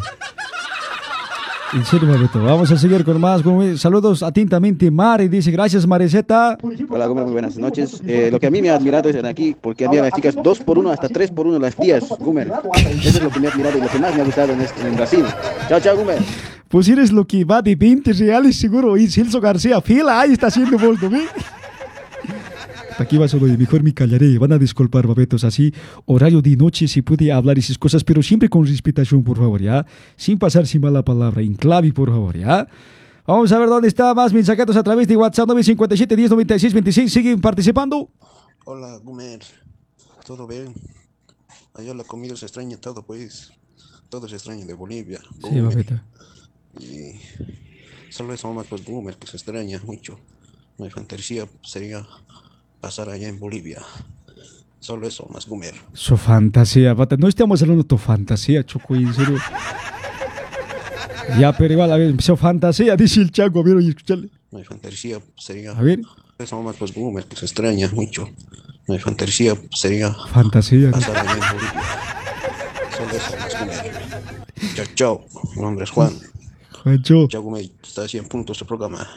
[1.73, 2.40] En serio, papeto.
[2.44, 3.42] Vamos a seguir con más.
[3.81, 5.27] Saludos atentamente, Mari.
[5.27, 6.57] Dice, gracias, Mareceta.
[6.88, 8.01] Hola, Gumer, muy buenas noches.
[8.07, 10.37] Eh, lo que a mí me ha admirado es en aquí, porque había las chicas
[10.40, 12.53] dos por uno hasta tres por uno las tías, Gumer.
[13.03, 14.61] Eso es lo que me ha admirado y lo que más me ha gustado en,
[14.61, 15.25] este- en Brasil.
[15.68, 16.18] Chao, chao, Gumer.
[16.68, 18.96] Pues eres lo que va de 20 reales seguro.
[18.96, 21.27] Y Celso García, fila, ahí está haciendo boldo, ¿ve?
[22.98, 24.38] Aquí va solo y mejor me callaré.
[24.38, 25.42] Van a disculpar, papetos.
[25.44, 25.72] Así,
[26.07, 29.85] horario de noche se puede hablar esas cosas, pero siempre con respetación, por favor, ¿ya?
[30.16, 31.43] Sin pasar sin mala palabra.
[31.43, 32.68] En clave, por favor, ¿ya?
[33.26, 37.12] Vamos a ver dónde está más mensajitos a través de WhatsApp 957 10 96 26.
[37.12, 38.11] Siguen participando.
[38.64, 39.41] Hola, Gumer.
[40.24, 40.72] ¿Todo bien?
[41.74, 43.53] Allá la comida se extraña todo, pues.
[44.09, 45.20] Todo se extraña de Bolivia.
[45.43, 46.03] Sí, Gumer.
[46.81, 47.20] Y
[48.11, 50.18] solo eso más pues Gumer, que se extraña mucho.
[50.79, 52.07] Mi fantasía sería
[52.81, 53.81] pasar allá en Bolivia.
[54.81, 55.75] Solo eso más Gumer.
[55.93, 57.16] Su fantasía, pata.
[57.16, 59.39] No estamos hablando de tu fantasía, Choco, en serio.
[61.39, 64.29] Ya, pero igual, a ver, su fantasía, dice el Chaco, a ver, oye, escúchale.
[64.51, 65.72] Mi fantasía sería.
[65.72, 66.01] A ver.
[66.39, 68.29] Eso más pues Gumer, que se extraña mucho.
[68.87, 70.91] Mi fantasía sería Fantasía.
[70.91, 71.83] pasar allá en Bolivia.
[72.97, 74.75] Solo eso más Gumer.
[74.75, 75.27] Chao, chao.
[75.57, 76.12] Mi nombre es Juan.
[76.85, 77.26] Juancho.
[77.82, 79.09] Está así en punto su programa.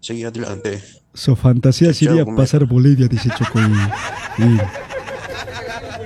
[0.00, 0.82] Sigue adelante.
[1.12, 3.60] su fantasía sería pasar Bolivia, dice Choco.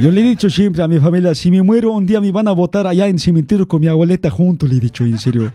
[0.00, 2.46] Yo le he dicho siempre a mi familia, si me muero un día me van
[2.46, 5.52] a votar allá en cementerio con mi abuelita junto, le he dicho, en serio.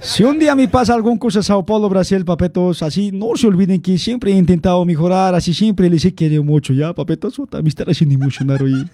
[0.00, 3.80] Si un día me pasa algún cosa Sao Paulo, Brasil, papetos, así, no se olviden
[3.80, 7.40] que siempre he intentado mejorar, así siempre les he querido mucho, ¿ya, papetos?
[7.62, 8.88] Me están haciendo emocionar hoy.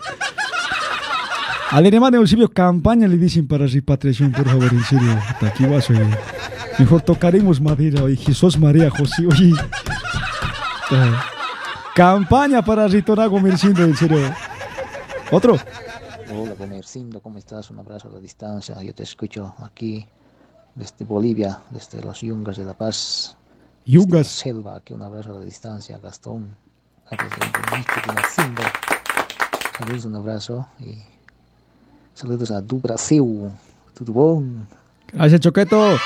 [1.71, 5.19] Al hermano Eusebio, campaña le dicen para repatriación, por favor, en serio.
[5.71, 6.07] Vas, oye.
[6.79, 8.17] Mejor tocaremos madera, oye.
[8.17, 9.53] Jesús María José, oye.
[10.89, 11.25] Puta.
[11.95, 14.19] Campaña para retornar Gomercindo, en serio.
[15.33, 15.57] Otro.
[16.31, 17.71] Hola, Gomercindo, ¿cómo estás?
[17.71, 18.81] Un abrazo a la distancia.
[18.83, 20.07] Yo te escucho aquí
[20.75, 23.37] desde Bolivia, desde los Yungas de La Paz.
[23.85, 24.29] Yungas.
[24.29, 25.99] Selva, aquí un abrazo a la distancia.
[25.99, 26.57] Gastón.
[29.79, 31.16] Saludos, un abrazo y
[32.17, 33.51] saludos a Du Brasil.
[33.95, 34.43] Tudo bom?
[35.13, 35.97] Gracias, Choqueto.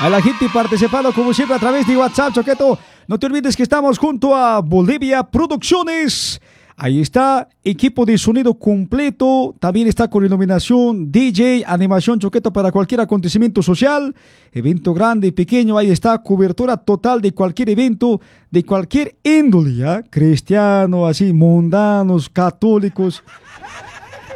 [0.00, 2.78] A la gente participando como siempre a través de WhatsApp, Choqueto.
[3.08, 6.40] No te olvides que estamos junto a Bolivia Producciones.
[6.76, 9.54] Ahí está, equipo de sonido completo.
[9.60, 14.14] También está con iluminación, DJ, animación, Choqueto para cualquier acontecimiento social,
[14.52, 15.78] evento grande, pequeño.
[15.78, 20.02] Ahí está, cobertura total de cualquier evento, de cualquier índole, ¿ya?
[20.02, 23.22] Cristiano, así, mundanos, católicos.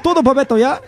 [0.03, 0.81] Todo, papeto, ¿ya?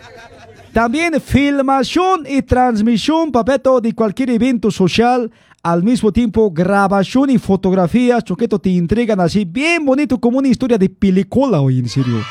[0.73, 5.29] También filmación y transmisión, papeto, de cualquier evento social.
[5.63, 8.23] Al mismo tiempo, grabación y fotografías.
[8.23, 12.21] Choqueto te entregan así, bien bonito, como una historia de película hoy, en serio.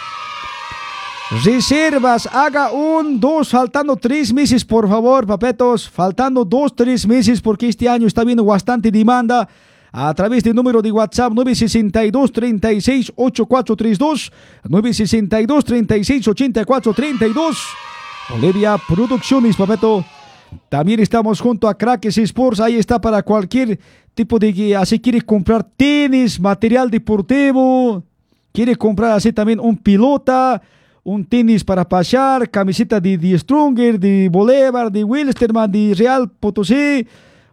[1.45, 5.88] Reservas, haga un, dos, faltando tres meses, por favor, papetos.
[5.88, 9.47] Faltando dos, tres meses, porque este año está viendo bastante demanda.
[9.93, 13.12] A través del número de WhatsApp 962 36
[18.33, 20.05] 8432 962 36 8432 Bolivia Producciones, papeto.
[20.68, 22.61] También estamos junto a Crackers Sports.
[22.61, 23.78] Ahí está para cualquier
[24.14, 28.03] tipo de que así quiere comprar tenis, material deportivo.
[28.53, 30.62] Quiere comprar así también un pilota,
[31.03, 37.07] un tenis para pasear, camiseta de, de Stronger, de Bolívar, de Wilstermann, de Real Potosí.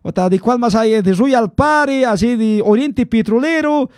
[0.04, 1.02] Otra, ¿De cuál más hay?
[1.02, 3.90] De Royal Party, así de Oriente Petrolero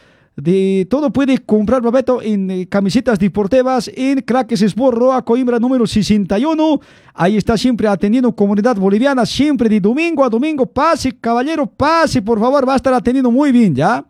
[0.42, 5.86] de todo puede comprar Babeto en eh, camisetas deportivas en Crackers Sport Roa Coimbra número
[5.86, 6.80] 61.
[7.14, 10.66] Ahí está siempre atendiendo comunidad boliviana, siempre de domingo a domingo.
[10.66, 14.06] Pase, caballero, pase, por favor, va a estar atendiendo muy bien, ¿ya?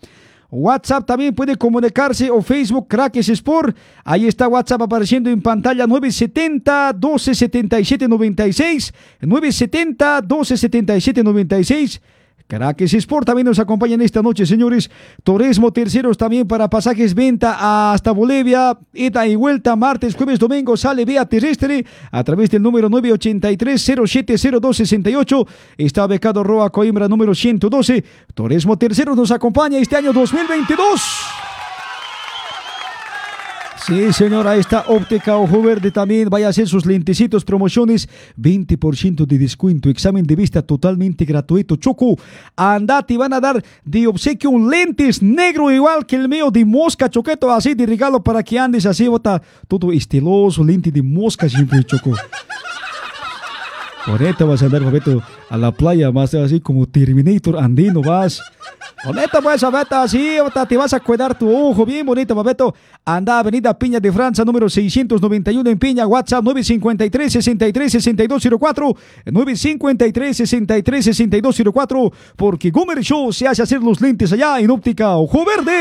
[0.52, 3.78] WhatsApp también puede comunicarse o Facebook Crackers Sport.
[4.04, 12.02] Ahí está WhatsApp apareciendo en pantalla 970 1277 96 970 1277 96
[12.50, 14.90] Caracas Sport también nos acompañan esta noche, señores.
[15.24, 21.06] Turismo Terceros también para pasajes venta hasta Bolivia, ida y vuelta, martes, jueves, domingo, sale
[21.06, 25.48] vía terrestre a través del número 983-070268.
[25.78, 28.04] Está becado Roa Coimbra número 112.
[28.34, 31.49] Turismo Terceros nos acompaña este año 2022.
[33.90, 39.38] Sí, señora, esta óptica Ojo Verde también vaya a hacer sus lentecitos, promociones, 20% de
[39.40, 41.76] descuento, examen de vista totalmente gratuito.
[41.76, 42.16] Choco,
[42.56, 47.10] andate, van a dar de obsequio un lentes negro igual que el mío de mosca,
[47.10, 51.84] choqueto, así de regalo para que andes así, bota todo estiloso, lente de mosca siempre,
[51.84, 52.14] Choco.
[54.10, 58.42] Ahorita vas a andar, Roberto, a la playa, más así como Terminator andino, vas.
[59.06, 60.38] Bonito pues, Babeto, así
[60.68, 62.74] te vas a cuidar tu ojo, bien bonito, Babeto.
[63.06, 68.96] Anda, Avenida Piña de Francia, número 691 en Piña, WhatsApp 953 63 6204
[69.26, 75.46] 953 63 6204 porque Gomer Show se hace hacer los lentes allá en óptica Ojo
[75.46, 75.72] Verde.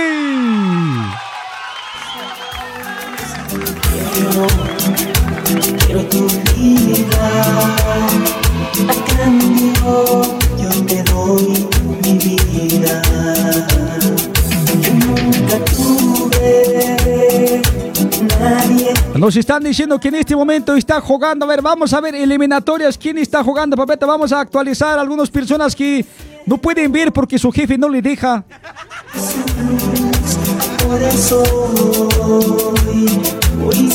[19.14, 21.44] Nos están diciendo que en este momento está jugando.
[21.44, 22.96] A ver, vamos a ver eliminatorias.
[22.96, 24.06] ¿Quién está jugando, papeta?
[24.06, 26.04] Vamos a actualizar algunas personas que
[26.46, 28.44] no pueden ver porque su jefe no le deja.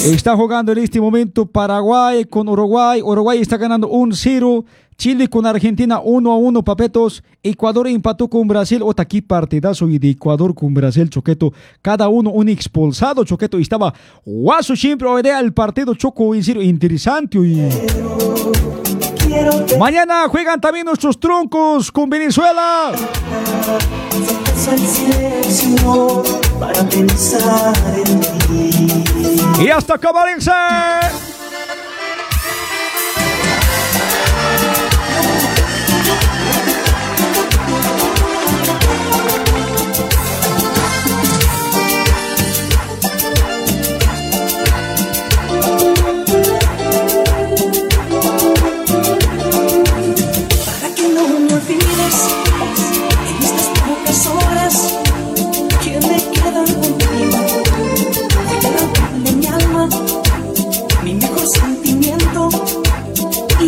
[0.06, 3.02] Está jugando en este momento Paraguay con Uruguay.
[3.02, 4.66] Uruguay está ganando 1-0.
[4.98, 7.24] Chile con Argentina 1 a 1, papetos.
[7.41, 8.82] Ecuador empató con Brasil.
[8.84, 11.52] Otra aquí partidazo y de Ecuador con Brasil, Choqueto.
[11.82, 13.60] Cada uno un expulsado, Choqueto.
[13.60, 13.94] Y estaba
[14.26, 15.08] guaso siempre.
[15.08, 17.39] Hoy el partido Choco, serio, interesante.
[17.39, 18.93] Y...
[19.80, 22.92] Mañana juegan también nuestros troncos con Venezuela.
[29.60, 30.32] Y hasta para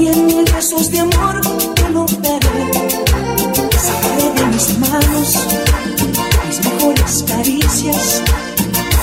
[0.07, 1.41] en mis brazos de amor
[1.75, 2.71] te lo daré.
[3.85, 5.47] Sacaré de mis manos
[6.47, 8.21] mis mejores caricias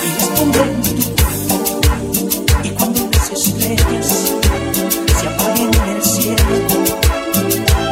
[0.04, 1.80] y las pondré en tu cuerpo.
[2.62, 4.32] Y cuando las estrellas
[5.18, 6.54] se apaguen en el cielo,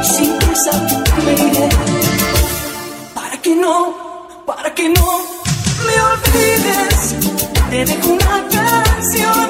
[0.03, 0.73] sin prisa
[1.25, 1.69] me iré.
[3.15, 3.95] Para que no,
[4.47, 5.21] para que no
[5.87, 7.15] me olvides,
[7.71, 9.49] te dejo una canción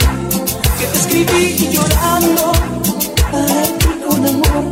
[0.78, 2.52] que te escribí llorando
[3.30, 3.64] para
[4.06, 4.64] con amor.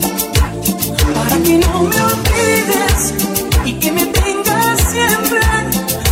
[1.15, 3.15] Para que no me olvides
[3.65, 5.41] y que me tengas siempre.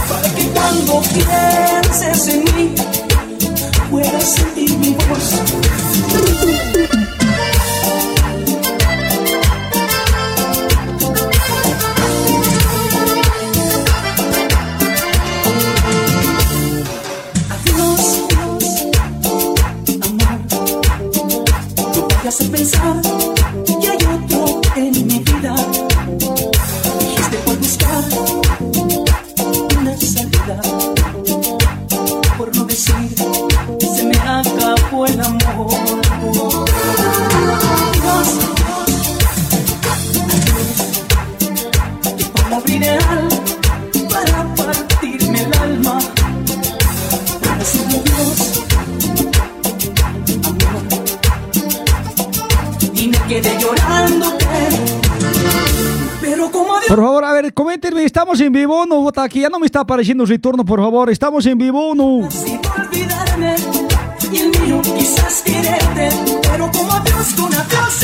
[0.08, 2.74] Para que cuando pienses en mí
[3.90, 5.85] puedas sentir mi voz.
[22.26, 23.00] Vayas a pensar
[23.64, 25.54] que hay otro en mi vida.
[26.98, 28.04] Dijiste por buscar
[29.78, 30.60] una salida.
[32.36, 33.14] Por no decir
[33.78, 35.70] que se me acabó el amor.
[42.02, 43.35] Adiós, ideal
[53.28, 54.46] quedé llorándote.
[56.20, 59.00] Pero como Por favor, a ver, coméntenme, ¿estamos en vivo no?
[59.00, 61.10] Vota aquí, ya no me está apareciendo el retorno, por favor.
[61.10, 62.28] ¿Estamos en vivo no?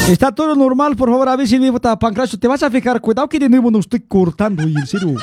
[0.08, 2.38] Está todo normal, por favor, a ver si me vota Pancracio.
[2.38, 5.16] Te vas a fijar, cuidado que de nuevo no estoy cortando, y en serio.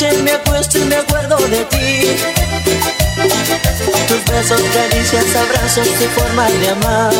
[0.00, 2.16] Noche me acuesto y me acuerdo de ti.
[4.08, 7.12] Tus besos, caricias, abrazos, tu forma de amar.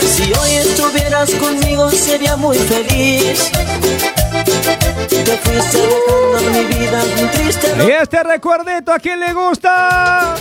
[0.00, 3.50] Si hoy estuvieras conmigo sería muy feliz.
[5.08, 7.74] Te fuiste dejando mi vida un triste.
[7.86, 10.34] Y este recuerdito, ¿a quién le gusta?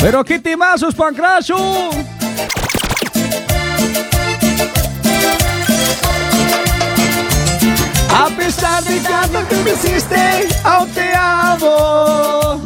[0.00, 2.15] Pero qué timazos, Pancracio.
[8.18, 12.62] A pesar de tanto que me hiciste, aún te amo.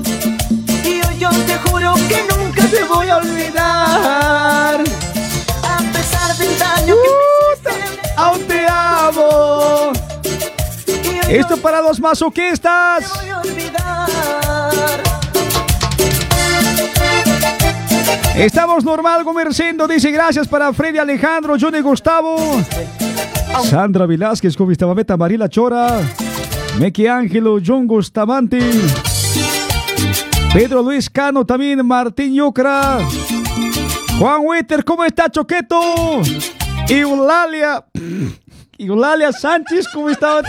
[0.84, 4.80] Y hoy yo te juro que nunca te voy a olvidar.
[5.64, 9.92] A pesar del daño que me hiciste, Aún te amo.
[11.28, 13.12] Esto para los masoquistas.
[13.16, 14.49] voy a olvidar.
[18.36, 22.62] Estamos normal comerciando, dice gracias para Freddy Alejandro, Johnny Gustavo,
[23.64, 24.56] Sandra Velázquez.
[24.56, 26.00] Beta Marila Chora,
[26.78, 28.60] Meque Ángelo, John Bustamante,
[30.52, 33.00] Pedro Luis Cano, también Martín Yucra,
[34.18, 36.22] Juan Witter, ¿cómo está Choqueto?
[36.88, 37.84] Eulalia,
[38.78, 40.40] Eulalia Sánchez, ¿cómo está?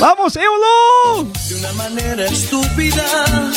[0.00, 1.30] ¡Vamos, Eulo!
[1.48, 3.52] De una manera estúpida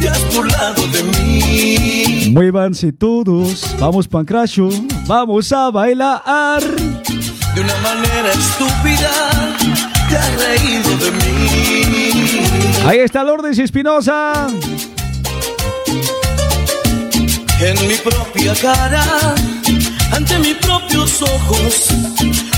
[0.00, 2.30] te has burlado de mí.
[2.32, 4.68] Muévanse todos, vamos Pancracio,
[5.06, 6.62] vamos a bailar.
[7.54, 9.10] De una manera estúpida
[10.08, 12.40] te has reído de mí.
[12.86, 14.48] Ahí está Lourdes Espinosa.
[17.60, 19.04] En mi propia cara,
[20.12, 21.88] ante mis propios ojos,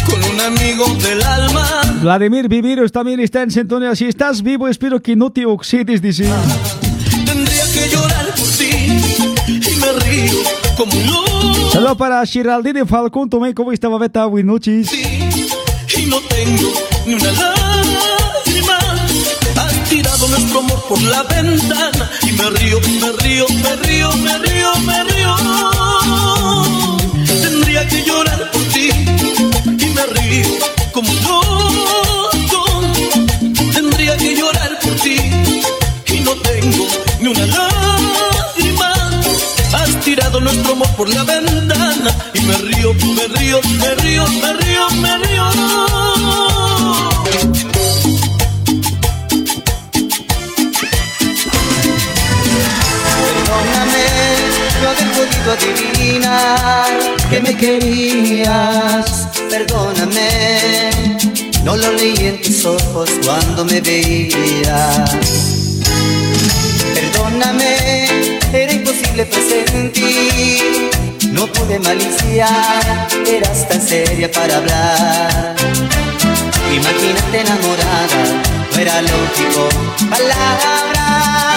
[0.04, 1.66] con un amigo del alma.
[2.02, 3.96] Vladimir Viveros también está en sintonía.
[3.96, 6.24] Si estás vivo, espero que no te oxides, dice.
[6.24, 6.69] Tendría
[7.80, 8.70] que llorar por ti
[9.46, 10.38] y me río
[10.76, 11.70] como loco.
[11.72, 14.26] Saludos para Geraldine Falcón, también, ¿cómo estaba Beta?
[14.26, 14.92] Buenas noches.
[14.92, 16.72] y no tengo
[17.06, 18.78] ni una lágrima.
[19.56, 24.38] Has tirado nuestro amor por la ventana y me río, me río, me río, me
[24.38, 26.79] río, me río.
[41.00, 45.44] Por la ventana y me río, me río, me río, me río, me río.
[53.24, 54.04] Perdóname,
[54.82, 59.28] no haber podido adivinar que me querías.
[59.48, 60.90] Perdóname,
[61.64, 65.16] no lo leí en tus ojos cuando me veías.
[66.94, 68.19] Perdóname,
[69.20, 70.90] imposible presentir.
[71.32, 75.56] No pude maliciar, eras tan seria para hablar.
[76.72, 78.22] Imagínate enamorada,
[78.72, 79.68] no era lógico.
[80.10, 81.49] Palabra.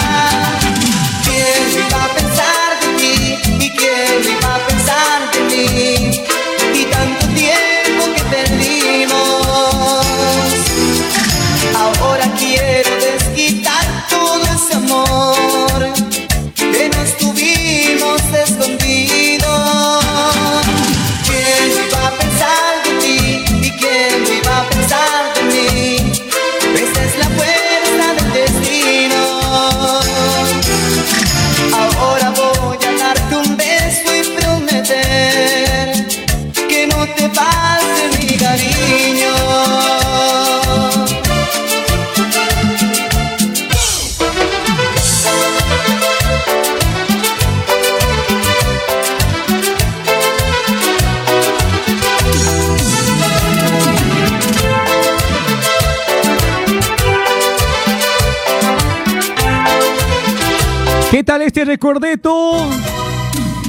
[61.74, 62.68] Recuerdito?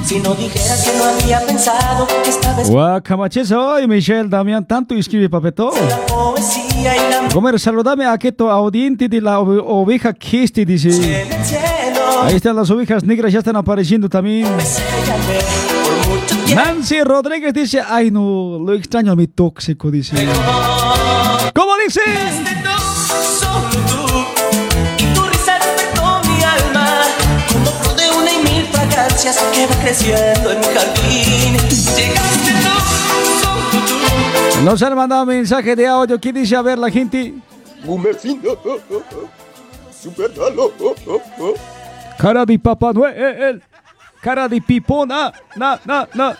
[0.03, 5.71] Si no dijeras que no había pensado que Guacamaches hoy, Michelle Damián, tanto escribe papeto.
[7.33, 11.25] Comer, saludame a aqueto audiente de la ove- oveja Kisti, dice.
[12.21, 14.47] Ahí están las ovejas negras, ya están apareciendo también.
[16.45, 16.63] Tiempo.
[16.63, 20.15] Nancy Rodríguez dice, ay no, lo extraño a mi tóxico, dice.
[21.55, 22.01] ¿Cómo dice?
[29.05, 31.57] Fragancias que va creciendo en mi jardín.
[31.95, 32.79] Llegaste tú,
[33.41, 34.63] solo tú.
[34.63, 36.19] Nos han mandado mensaje de audio.
[36.19, 36.55] ¿Qué dice?
[36.55, 37.33] A ver, la gente.
[37.83, 38.59] Gumercindo,
[40.01, 40.73] supéralo.
[42.17, 43.61] Cara de Papá Noel.
[44.21, 45.31] Cara de pipona.
[45.55, 46.37] Na, na, na.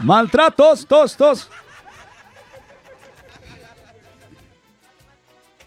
[0.00, 1.48] Maltratos, tos, tos.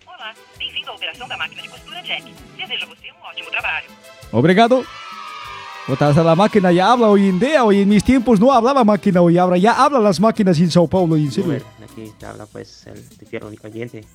[0.06, 2.32] Olá, bem-vindo à operação da máquina de costura Jack.
[2.58, 3.88] Desejo a você um ótimo trabalho.
[4.32, 4.86] Obrigado.
[5.90, 7.64] Puta, hasta la máquina ya habla hoy en día.
[7.64, 9.40] Hoy en mis tiempos no hablaba máquina hoy.
[9.40, 11.16] Ahora ya hablan las máquinas en Sao Paulo.
[11.16, 11.50] En serio.
[11.50, 14.06] Bueno, aquí te habla pues el fiel único oyente.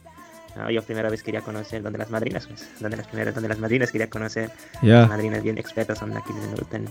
[0.56, 3.58] Ah, yo primera vez quería conocer donde las madrinas, pues, donde las primeras, donde las
[3.58, 4.52] madrinas quería conocer.
[4.82, 5.00] Ya.
[5.00, 6.30] Las madrinas bien expertas son aquí
[6.70, 6.86] en,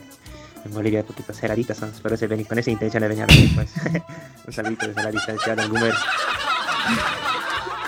[0.66, 3.74] en, Bolivia, un poquito son, por eso vení con esa intención de venir a pues.
[4.48, 5.94] un saludito desde la distancia del Gumer.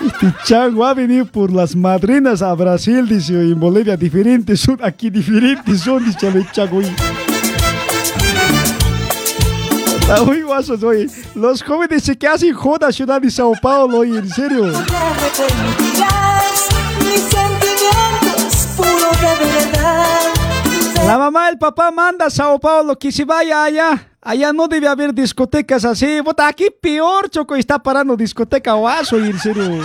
[0.04, 4.78] Este chango ha venido por las madrinas a Brasil, dice, y en Bolivia diferentes son,
[4.82, 6.82] aquí diferentes son, dice el chango.
[6.82, 6.92] y-
[10.00, 11.08] Está muy guasos, oye.
[11.34, 14.66] Los jóvenes se que hacen joda ciudad de Sao Paulo, oye, en serio.
[14.66, 14.74] Mis
[17.22, 18.76] sentimientos
[19.20, 20.25] de verdad.
[21.06, 24.08] La mamá, el papá manda a Sao Paulo que se vaya allá.
[24.20, 26.20] Allá no debe haber discotecas así.
[26.20, 29.80] Bota, aquí peor, Choco, está parando discoteca guaso, y en serio.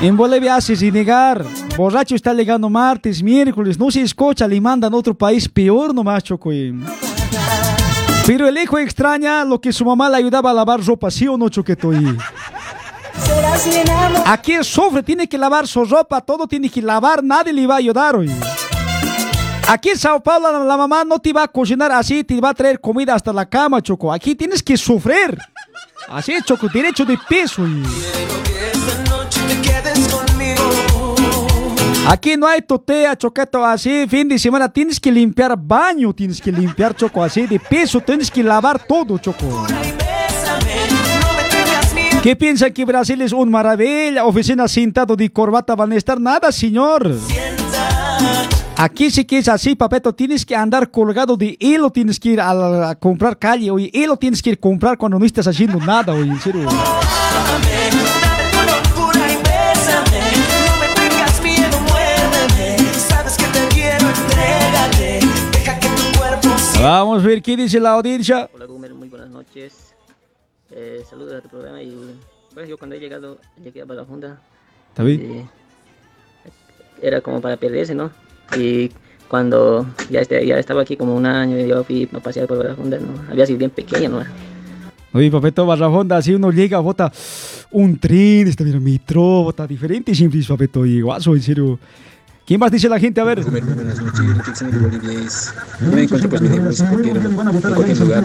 [0.00, 1.44] En Bolivia hace sin negar.
[1.76, 6.24] Borracho está llegando martes, miércoles, no se escucha, le mandan a otro país peor nomás,
[6.24, 6.48] Choco.
[8.26, 11.36] Pero el hijo extraña lo que su mamá le ayudaba a lavar ropa, ¿sí o
[11.36, 11.92] no, Choqueto?
[11.92, 12.16] Y-
[13.22, 14.24] Serás mi enamorado.
[14.26, 17.74] Aquí el sofre tiene que lavar su ropa, todo tiene que lavar, nadie le va
[17.74, 18.30] a ayudar hoy.
[19.66, 22.54] Aquí en Sao Paulo la, mamá no te va a cocinar así, te va a
[22.54, 24.12] traer comida hasta la cama, Choco.
[24.12, 25.38] Aquí tienes que sufrir.
[26.08, 27.66] Así, Choco, derecho de peso.
[27.66, 27.82] y-.
[32.06, 36.52] Aquí no hay totea, choqueto, así, fin de semana tienes que limpiar baño, tienes que
[36.52, 39.66] limpiar, Choco, así, de peso, tienes que lavar todo, Choco.
[42.22, 44.26] ¿Qué piensan que Brasil es un maravilla?
[44.26, 47.16] Oficina sentado de corbata van a estar nada, señor.
[48.76, 50.12] Aquí sí que es así, papeto.
[50.14, 53.88] Tienes que andar colgado de hilo, tienes que ir a, la- a comprar calle, oye.
[53.92, 56.68] Hilo tienes que ir a comprar cuando no estás haciendo nada, oye, en serio.
[66.80, 68.48] Vamos a ver qué dice la audiencia.
[68.52, 69.94] Hola Gumer, muy buenas noches.
[70.70, 71.96] Eh, saludos a tu programa y
[72.52, 74.38] pues yo cuando he llegado, llegué a Barajunda,
[74.90, 75.20] ¿Está bien?
[75.22, 75.46] eh,
[77.02, 78.10] era como para perderse, ¿no?
[78.56, 78.90] Y
[79.28, 82.98] cuando ya, este, ya estaba aquí como un año, yo fui a pasear por Barajunda,
[82.98, 83.30] ¿no?
[83.30, 84.24] Había sido bien pequeño, ¿no?
[85.12, 87.12] Oye, papeto, Barrafonda, así uno llega, bota
[87.70, 91.78] un tren, está bien, metro, bota diferente, simple, papeto, y guaso, en serio.
[92.46, 93.20] ¿Quién más dice la gente?
[93.22, 93.42] A ver.
[93.50, 93.58] Me
[96.02, 98.24] encuentro pues mi amigos en cualquier, en cualquier lugar.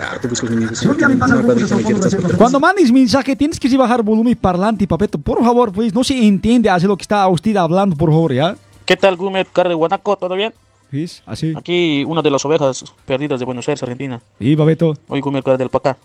[0.00, 0.82] Ah, tú buscas mi amigos.
[0.82, 2.38] No me acuerdo que me quieres transportar.
[2.38, 5.18] Cuando mandes mensaje, tienes que bajar volumen parlante, papeto.
[5.18, 8.56] Por favor, pues, no se entiende así lo que está usted hablando, por favor, ¿ya?
[8.86, 10.16] ¿Qué tal, Gumet, Car de Guanaco?
[10.16, 10.54] ¿Todo bien?
[10.90, 11.22] ¿Ves?
[11.26, 11.52] Así.
[11.54, 14.22] Aquí una de las ovejas perdidas de Buenos Aires, Argentina.
[14.40, 14.96] Y, papeto.
[15.08, 15.98] Hoy Gumet, Car del Pacá.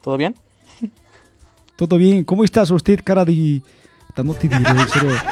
[0.00, 0.34] ¿Todo bien?
[1.76, 2.24] Todo bien.
[2.24, 3.60] ¿Cómo estás usted, cara de...
[5.00, 5.18] Ruego.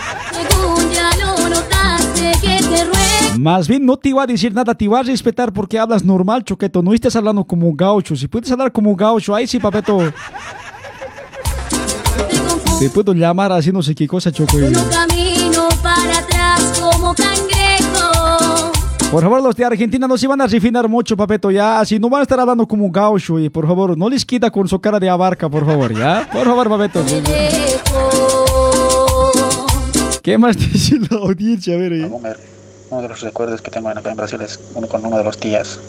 [3.39, 6.43] Más bien no te iba a decir nada, te iba a respetar porque hablas normal,
[6.43, 6.83] Choqueto.
[6.83, 8.17] No estés hablando como gaucho.
[8.17, 10.13] Si puedes hablar como gaucho, ahí sí, papeto.
[12.81, 14.59] Te puedo llamar así no sé qué cosa, Choco.
[14.59, 18.73] No camino para atrás como cangrejo.
[19.11, 21.81] Por favor, los de Argentina no se van a refinar mucho, papeto, ya.
[21.81, 23.39] Así no van a estar hablando como gaucho.
[23.39, 26.29] Y por favor, no les quita con su cara de abarca, por favor, ¿ya?
[26.31, 27.03] Por favor, papeto.
[30.29, 31.73] ¿Qué más dice la audiencia?
[31.73, 32.07] A ver.
[32.07, 32.37] Boomer,
[32.91, 35.39] uno de los recuerdos que tengo acá en Brasil es uno con uno de los
[35.39, 35.81] tías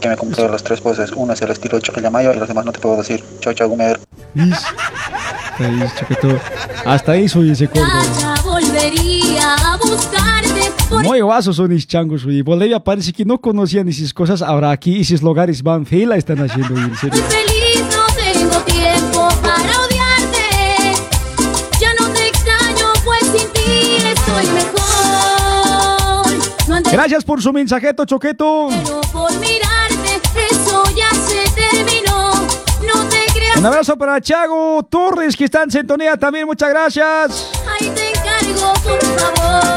[0.00, 1.12] que me compró los tres poses.
[1.14, 3.22] Uno es el estilo Choquillamayo y los demás no te puedo decir.
[3.40, 3.76] Chau, chau,
[5.98, 6.40] Choqueto.
[6.86, 7.86] Hasta ahí soy ese corto.
[8.44, 10.72] Volvería a buscarte.
[11.02, 12.40] Muy guasos son mis changos, güey.
[12.40, 14.40] Bolivia parece que no conocían esas cosas.
[14.40, 17.22] Ahora aquí esos lugares van fila están haciendo, en serio.
[26.92, 28.68] Gracias por su mensajeto, Choqueto.
[29.12, 30.20] por mirarte,
[30.50, 32.32] eso ya se terminó.
[32.32, 36.46] No te creas, Un abrazo para Chago Torres, que está en sintonía también.
[36.46, 37.50] Muchas gracias.
[37.78, 39.76] ahí te encargo, por favor.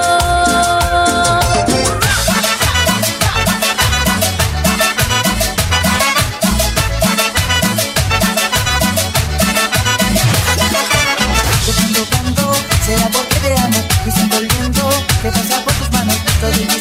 [12.86, 14.90] Será porque te amo y siento el viento
[15.22, 16.79] que pasa por tus manos, todo es distinto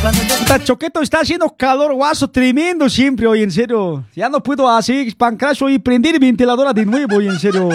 [0.00, 4.02] Puta, Choqueto está haciendo calor guaso tremendo siempre hoy, en serio.
[4.16, 7.68] Ya no puedo así, pancracho y prender ventiladora de nuevo, hoy, en serio.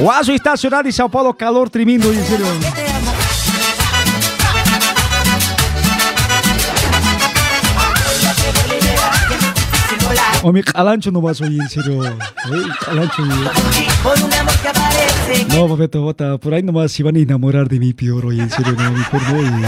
[0.00, 2.46] Guaso está ciudad de Sao Paulo, calor tremendo, hoy, en serio.
[10.52, 10.62] Mi
[11.10, 12.00] no vas hoy, en serio.
[12.00, 12.64] Oye,
[15.98, 18.92] bota, por ahí nomás se van a enamorar de mí peor hoy, en serio, no,
[18.92, 19.42] mejor no.
[19.42, 19.64] y-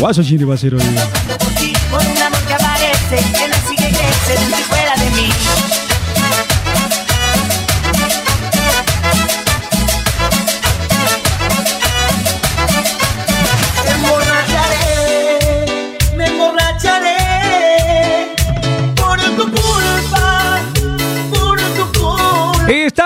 [0.00, 3.48] Guaso Chini va a ser un amor que aparece que
[4.28, 4.79] dentro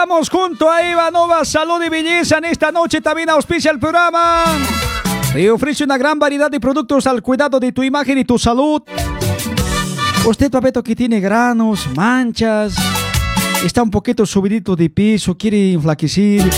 [0.04, 4.44] Estamos junto a Ivanova Salud y Belleza en esta noche también auspicia el programa.
[5.32, 8.82] Te ofrece una gran variedad de productos al cuidado de tu imagen y tu salud.
[10.26, 12.74] Usted, papeto, que tiene granos, manchas,
[13.64, 16.50] está un poquito subidito de peso, quiere enflaquecer,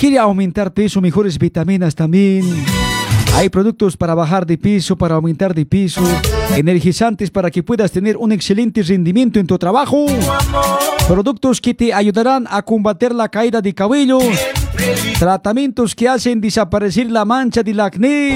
[0.00, 2.64] quiere aumentar peso, mejores vitaminas también.
[3.34, 6.02] Hay productos para bajar de peso, para aumentar de peso,
[6.54, 10.06] energizantes para que puedas tener un excelente rendimiento en tu trabajo.
[11.08, 14.18] Productos que te ayudarán a combater la caída de cabello.
[15.18, 18.34] Tratamientos que hacen desaparecer la mancha del acné.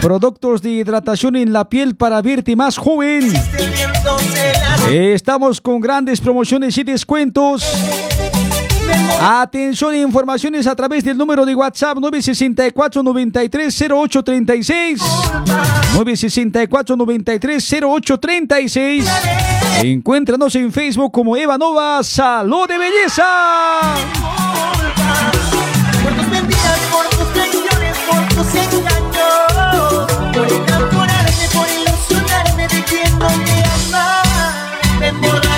[0.00, 3.32] Productos de hidratación en la piel para verte más joven.
[4.90, 7.64] Estamos con grandes promociones y descuentos.
[9.20, 15.00] Atención informaciones a través del número de WhatsApp 964 93 0836
[15.94, 19.04] 964 93 0836
[19.82, 23.24] Encuéntranos en Facebook como Eva Nova Salud de Belleza.
[26.02, 30.21] Por tus mentiras, por tus traiciones, por tus engaños,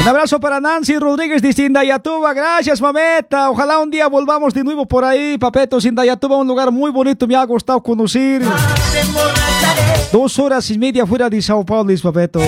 [0.05, 2.35] Un abrazo para Nancy Rodríguez de Sindayatuba.
[2.35, 3.49] Gracias, mameta.
[3.49, 5.81] Ojalá un día volvamos de nuevo por ahí, papeto.
[5.81, 7.27] Sindayatuba, un lugar muy bonito.
[7.27, 8.43] Me ha gustado conocer.
[10.13, 12.39] Dos horas y media fuera de Sao Paulo, papeto.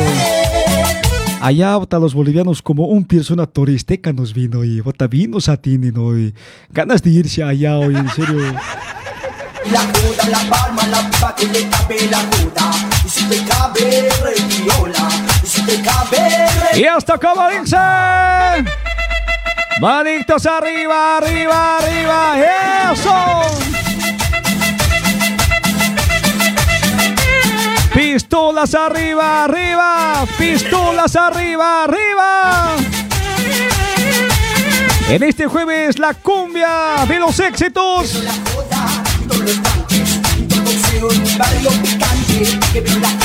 [1.40, 5.78] Allá bota los bolivianos como un persona turisteca nos vino y bota vinos a ti,
[5.78, 6.14] ¿no?
[6.14, 6.34] Y
[6.68, 8.52] ganas de irse allá hoy, en serio.
[9.72, 11.62] La coda, la palma, la pipa que le
[12.10, 12.22] la.
[13.02, 15.25] Y si te cabe, reviola.
[16.74, 17.76] Y hasta como dice.
[19.80, 22.92] Manitos arriba, arriba, arriba.
[22.92, 23.42] Eso.
[27.94, 30.24] Pistolas arriba, arriba.
[30.38, 32.76] Pistolas arriba, arriba.
[35.08, 38.22] En este jueves la cumbia de los éxitos.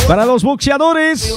[0.08, 1.34] Para los boxeadores.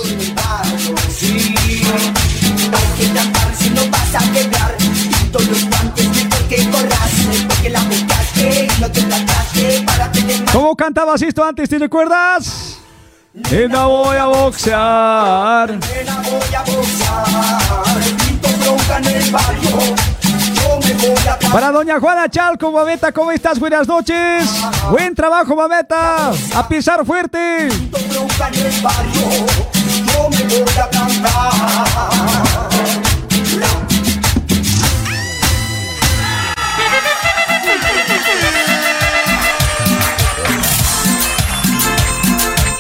[10.53, 11.69] ¿Cómo cantabas esto antes?
[11.69, 12.79] ¿Te recuerdas?
[13.35, 15.71] No voy a boxear.
[15.71, 17.35] Nena, voy a boxear.
[21.53, 23.59] Para doña Juana Chalco, Babeta, ¿cómo estás?
[23.59, 24.49] Buenas noches.
[24.91, 26.31] Buen trabajo, Babeta.
[26.55, 27.69] A pisar fuerte.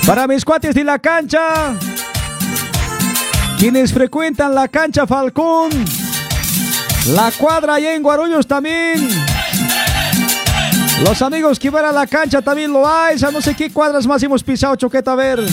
[0.07, 1.75] Para mis cuates de la cancha,
[3.59, 5.71] quienes frecuentan la cancha Falcón,
[7.07, 9.09] la cuadra y en Guarulhos también.
[11.02, 13.16] Los amigos que van a la cancha también lo hay.
[13.22, 15.44] A no sé qué cuadras más hemos pisado, Choqueta, a ver.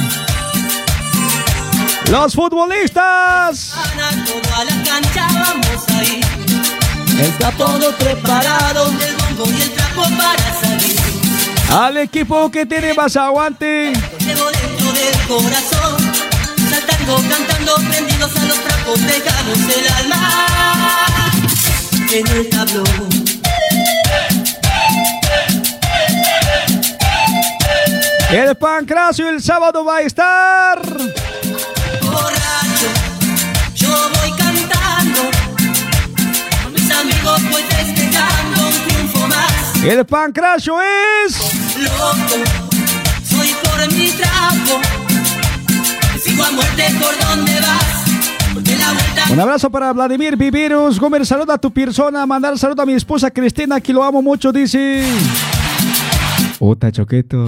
[2.09, 3.73] Los futbolistas.
[4.25, 6.25] Toda la cancha vamos a ir.
[7.19, 10.95] Está todo preparado, el bombo y el trapo para salir.
[11.71, 13.93] Al equipo que tiene más aguante.
[14.19, 16.13] Llevo dentro del corazón,
[16.69, 20.51] saltando, cantando, prendidos a los trapos, dejamos el alma
[22.13, 22.85] en el tablón.
[28.31, 30.81] El Pancracio el sábado va a estar.
[32.01, 32.89] Borracho,
[33.75, 35.21] yo voy cantando,
[36.63, 39.83] con mis amigos voy festejando un triunfo más.
[39.83, 41.37] El Pancracio es.
[41.77, 42.43] Loco,
[43.29, 44.81] soy por mi trapo,
[46.21, 48.00] sigo a muerte por donde vas,
[49.29, 50.99] Un abrazo para Vladimir Vivirus.
[50.99, 52.25] Gómez, saluda a tu persona.
[52.25, 55.03] Mandar saludo a mi esposa Cristina, que lo amo mucho, dice.
[56.59, 57.47] Puta choqueto.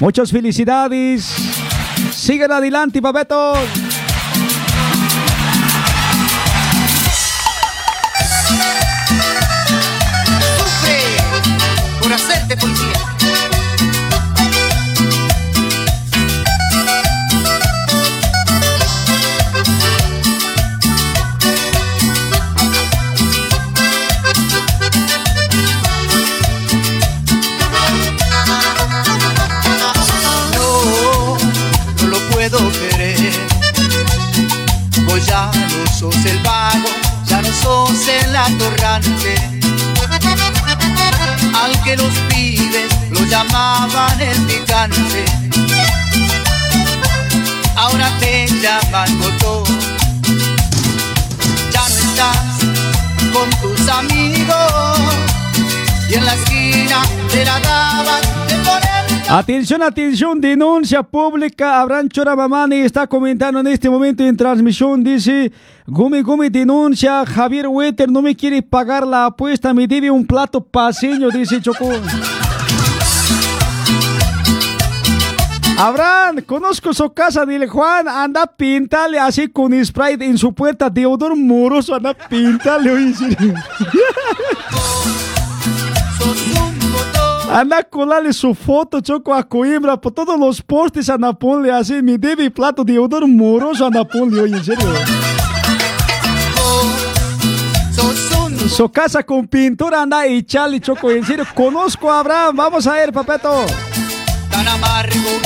[0.00, 1.34] Muchas felicidades.
[2.12, 3.58] Sigan adelante, papetos.
[41.84, 45.24] Que los pibes lo llamaban el picante.
[47.76, 49.64] Ahora te llaman botón.
[51.70, 52.56] Ya no estás
[53.32, 54.98] con tus amigos.
[56.08, 61.80] Y en la esquina te la daban de poner Atención, atención, denuncia pública.
[61.80, 65.02] Abraham Chora Mamani está comentando en este momento en transmisión.
[65.02, 65.50] Dice:
[65.86, 67.24] Gumi Gumi denuncia.
[67.24, 69.72] Javier Wetter no me quiere pagar la apuesta.
[69.72, 71.90] Me debe un plato paseño, dice Chocó.
[75.78, 80.88] Abraham, conozco su casa, dile Juan, anda pintale así con Sprite en su puerta.
[80.88, 82.92] Deodoro moroso, anda pintale.
[82.92, 83.12] oye,
[87.94, 92.50] colarle su foto, Choco, a Coimbra, por todos los postes, anda ponle así, me debe
[92.50, 94.88] plato de odor moroso, anda ponle, oye, en serio.
[98.68, 102.94] Su casa con pintura, anda y Charlie, Choco, en serio, conozco a Abraham, vamos a
[102.94, 103.64] ver, papeto.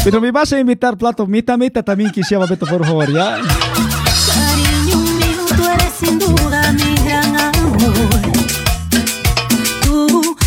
[0.02, 3.38] Pero me vas a invitar plato, mita, mita también quisiera, papeto, por favor, ya.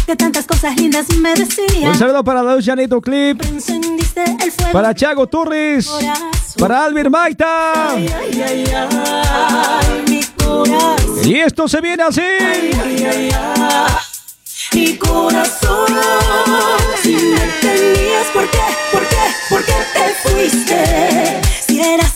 [0.05, 1.97] Que tantas cosas lindas me Un decías.
[1.97, 3.41] saludo para Luz Janito Clip,
[4.73, 5.89] para Thiago Torres,
[6.57, 7.93] para Albert Maita.
[7.93, 11.19] Ay, ay, ay, mi corazón.
[11.29, 12.21] Y esto se viene así.
[14.73, 15.87] Mi corazón.
[17.01, 18.57] Si me tenías, ¿por qué?
[18.91, 19.15] ¿Por qué?
[19.49, 21.41] ¿Por qué te fuiste?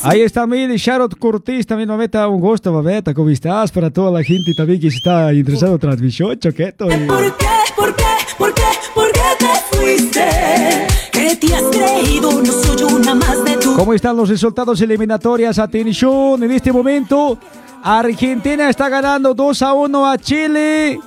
[0.04, 3.72] Ahí está Mili Sharot Cortés, también Mameta, un gusto, Mameta, ¿cómo estás?
[3.72, 6.86] Para toda la gente también que está interesado en transmisión, Choqueto.
[6.92, 7.46] y- ¿Por qué?
[7.76, 8.04] ¿Por qué?
[8.38, 8.64] ¿Por qué?
[8.94, 10.88] ¿Por qué te fuiste?
[11.12, 12.32] ¿Qué te has creído?
[12.42, 15.60] No soy una más de tu ¿Cómo están los resultados eliminatorias?
[15.60, 17.38] Atención, en este momento
[17.84, 21.00] Argentina está ganando 2 a 1 a Chile.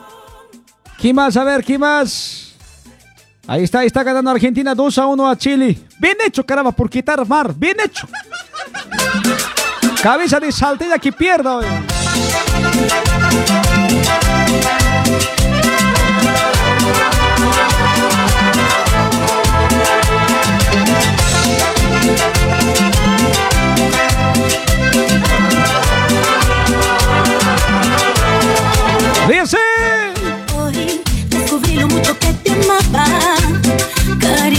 [1.00, 1.36] ¿Quién más?
[1.36, 2.54] A ver, ¿quién más?
[3.46, 5.78] Ahí está, está ganando Argentina 2 a 1 a Chile.
[5.98, 7.54] Bien hecho, caramba, por quitar mar.
[7.56, 8.06] Bien hecho.
[10.02, 11.56] Cabeza de saltella que pierda.
[11.56, 11.66] hoy.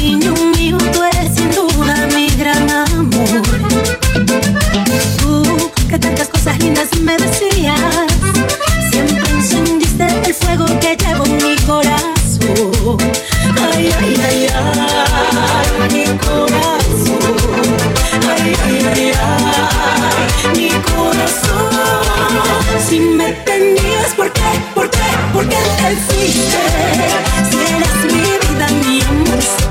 [0.10, 3.42] cariño mío, tú eres sin duda mi gran amor.
[5.20, 7.80] Tú, que tantas cosas lindas me decías,
[8.92, 12.98] siempre encendiste el fuego que llevo en mi corazón.
[13.72, 17.20] Ay, ay, ay, ay, mi corazón.
[18.28, 21.70] Ay, ay, ay, ay, mi corazón.
[22.88, 24.42] Si me tenías, ¿por qué?
[24.74, 25.08] ¿Por qué?
[25.34, 26.58] ¿Por qué te fuiste?
[27.52, 28.39] Si eras mi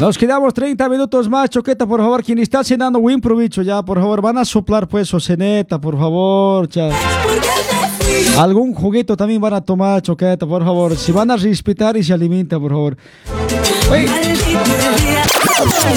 [0.01, 2.22] nos quedamos 30 minutos más, Choqueta, por favor.
[2.22, 4.22] Quien está cenando, buen provecho ya, por favor.
[4.22, 6.68] Van a soplar, pues, o ceneta, por favor.
[8.39, 10.97] Algún juguito también van a tomar, Choqueta, por favor.
[10.97, 12.97] Si van a respetar y se alimentan, por favor.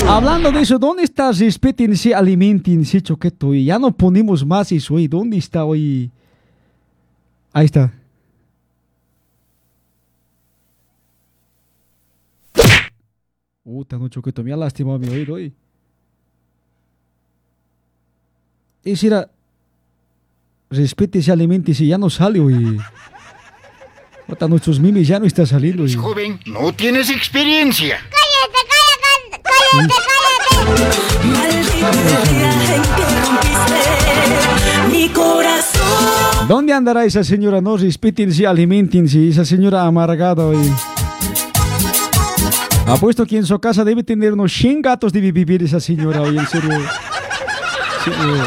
[0.07, 3.47] Hablando de eso, ¿dónde está respetense, alimentense, Choqueta?
[3.47, 5.07] Y ya no ponemos más eso, oye.
[5.07, 6.09] ¿Dónde está hoy?
[7.53, 7.93] Ahí está.
[13.63, 15.53] Puta, no, Choqueto, me ha lastimado mi oído hoy.
[18.83, 19.29] Ese era.
[20.69, 22.79] Respete ese alimento y si ya no sale, hoy.
[24.25, 25.95] Puta, nuestros mimes ya no está saliendo, oye.
[25.95, 27.99] Joven, no tienes experiencia.
[34.91, 36.47] Mi corazón.
[36.47, 37.61] ¿Dónde andará esa señora?
[37.61, 39.27] No, respétense, alimentense.
[39.27, 40.57] Esa señora amargada, hoy.
[42.91, 46.37] Apuesto que en su casa debe tener unos 100 gatos de vivir esa señora hoy,
[46.37, 46.77] en serio.
[48.03, 48.43] Sí, eh.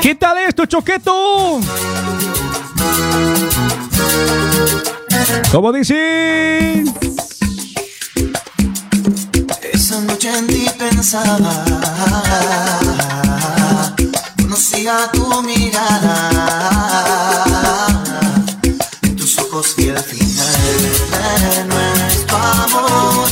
[0.00, 1.60] ¿Qué tal esto, Choqueto?
[5.52, 6.84] ¿Cómo dice?
[9.96, 11.64] Esa noche en ti pensaba,
[14.36, 16.30] conocía tu mirada,
[19.16, 20.52] tus ojos vi el final
[21.12, 23.26] de nuestro amor,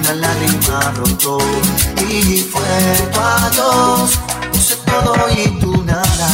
[0.00, 1.36] una lágrima brotó
[2.08, 4.18] y fue tu adiós,
[4.54, 6.28] puse todo y tú nada,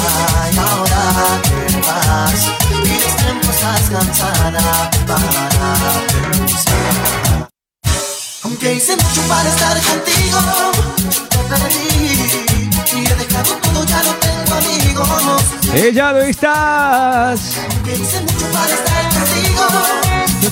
[0.53, 5.51] y ahora te vas, y tiempos estás cansada para
[6.07, 7.22] pensar.
[8.63, 10.39] Aunque hice mucho para estar contigo,
[11.31, 12.31] te perdí
[12.93, 15.43] y he dejado todo, ya no tengo amigos.
[15.75, 17.57] Ella no estás.
[17.59, 19.65] Aunque hice mucho para estar contigo,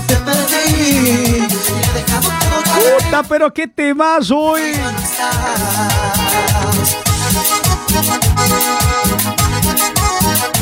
[0.08, 4.72] te perdí y he dejado todo, ya no Puta, pero qué temas hoy.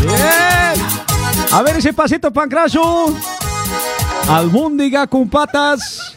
[0.02, 0.86] Bien.
[1.50, 3.14] A ver ese pasito, Pancracio.
[4.28, 6.14] Albúndiga con patas.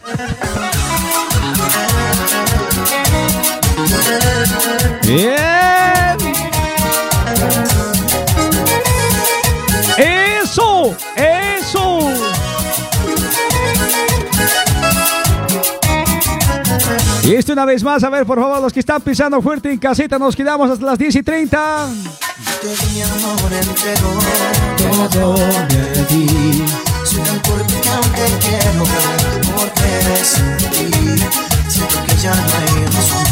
[5.03, 6.17] Bien.
[9.97, 11.99] Eso, eso.
[17.23, 19.77] Y esto una vez más, a ver, por favor, los que están pisando fuerte en
[19.77, 21.87] caseta, nos quedamos hasta las 10 y 30.
[22.61, 26.63] te di amor entero, todo de ti.
[27.93, 28.85] Aunque quiero
[30.23, 31.23] sin ti,
[31.67, 33.25] siento que ya no hay razón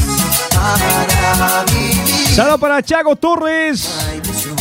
[0.55, 2.59] para vivir.
[2.59, 3.89] Para Chago Torres,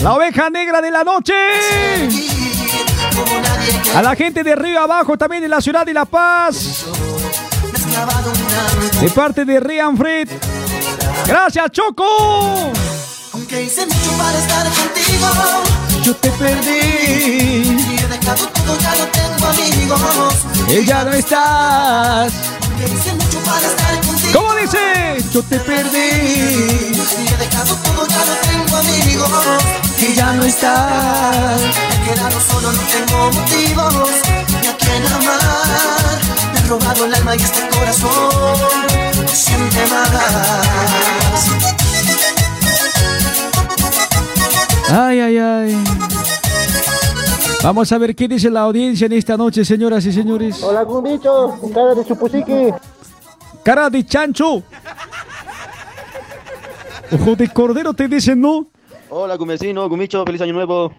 [0.03, 1.35] la oveja negra de la noche.
[3.95, 6.85] A la gente de Río Abajo, también de la ciudad de La Paz.
[9.01, 10.29] De parte de Rian Fred.
[11.27, 12.73] Gracias, Choco.
[13.33, 15.27] Aunque hice mucho para estar contigo,
[16.03, 17.98] Yo te perdí.
[18.29, 20.35] Y he dejado todo, ya no tengo amigos.
[20.69, 22.33] Ella no estás.
[22.79, 25.25] Mucho para estar contigo, ¿Cómo dice?
[25.33, 25.99] Yo te perdí.
[25.99, 29.31] y he dejado todo, ya no tengo amigos.
[29.99, 31.61] Y ya no estás.
[31.61, 31.67] Me
[31.97, 34.13] he quedado solo, no tengo motivos
[34.61, 36.19] ni a quien amar.
[36.53, 38.57] Me han robado el alma y este corazón
[39.33, 40.11] siente más.
[44.91, 46.18] Ay, ay, ay.
[47.63, 50.63] Vamos a ver qué dice la audiencia en esta noche, señoras y señores.
[50.63, 52.75] Hola, con bicho, cara de chupusique.
[53.65, 54.63] Cara de chancho.
[57.11, 58.67] Ojo de cordero te dicen, ¿no?
[59.11, 60.93] Hola, Gumecino, Gumicho, feliz año nuevo.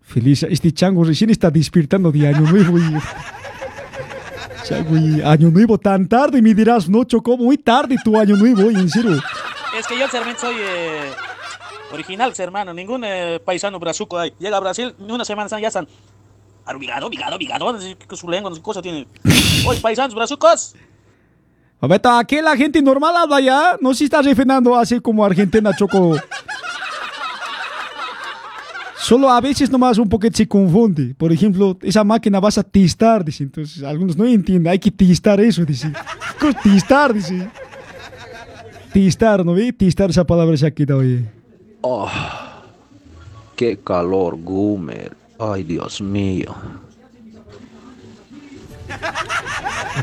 [0.00, 2.78] Feliz, este chango recién está despertando de año nuevo.
[2.78, 2.98] Y...
[4.64, 8.70] Chango, y año nuevo tan tarde, me dirás, no, Chocó, muy tarde tu año nuevo,
[8.70, 9.20] y en serio.
[9.78, 11.10] Es que yo realmente soy eh,
[11.92, 12.72] original, hermano.
[12.74, 14.32] Ningún eh, paisano brazuco hay.
[14.38, 15.86] Llega a Brasil, una semana ya están.
[16.78, 17.10] Bigado.
[17.70, 19.06] así que Su lengua, qué cosa tiene.
[19.66, 20.74] Oye, paisanos brazucos.
[21.80, 23.76] A ver, aquí la gente normal habla ya.
[23.80, 26.16] No se está refrenando así como Argentina, Choco.
[28.96, 31.12] Solo a veces nomás un poquito se confunde.
[31.16, 33.42] Por ejemplo, esa máquina vas a tistar, dice.
[33.42, 34.70] Entonces, algunos no entienden.
[34.70, 35.92] Hay que tistar eso, dice.
[36.38, 37.48] ¿Qué es Tistar, dice.
[38.92, 39.72] Tistar, ¿no ve?
[39.72, 41.41] Tistar esa palabra se ha quitado, oye.
[41.82, 42.10] Oh,
[43.56, 45.16] qué calor, Gumer.
[45.38, 46.54] Ay, Dios mío.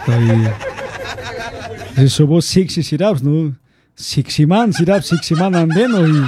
[0.08, 3.56] Y- Eso vos sexy siraps, ¿no?
[3.96, 6.24] Sexy man, siraps, sexy man andeno y...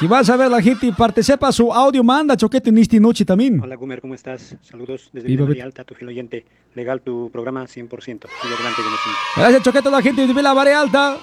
[0.00, 3.60] Y vas a ver la gente participa su audio manda choquete en esta noche también.
[3.60, 4.54] Hola Gumer, ¿cómo estás?
[4.62, 6.46] Saludos desde Viva Villa Bet- Alta, tu fiel oyente.
[6.76, 7.68] Legal tu programa 100%.
[8.06, 9.12] Sigue adelante, Gumercín.
[9.36, 11.16] Gracias choquete a la gente de Villa Mare Alta.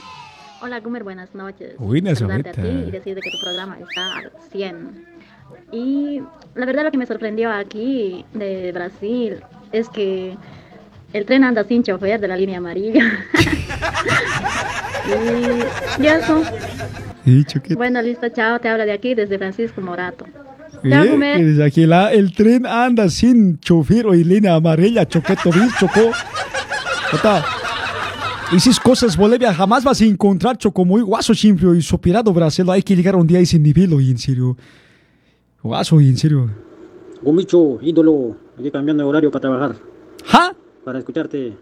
[0.61, 1.75] Hola Gumer, buenas noches.
[2.15, 5.05] Saludarte a ti y decirte que tu programa está al 100.
[5.71, 6.21] Y
[6.55, 9.37] la verdad lo que me sorprendió aquí de Brasil
[9.71, 10.35] es que
[11.13, 13.03] el tren anda sin chofer de la línea amarilla.
[15.99, 16.43] y, y eso.
[17.75, 18.59] Bueno, listo, chao.
[18.59, 20.25] Te habla de aquí desde Francisco Morato.
[20.83, 25.49] Desde aquí la, el tren anda sin chofer y línea amarilla, choqueto.
[25.79, 26.11] Chocó.
[28.53, 32.69] Esas cosas Bolivia jamás vas a encontrar choco muy guaso siempre y sopirado Brasil.
[32.69, 34.55] Hay que llegar un día a ese nivel, oye, en serio.
[35.63, 36.49] Guaso, oye, en serio.
[37.23, 39.75] Gumicho, ídolo, aquí cambiando de horario para trabajar.
[40.25, 40.55] ¿Ja?
[40.83, 41.57] Para escucharte.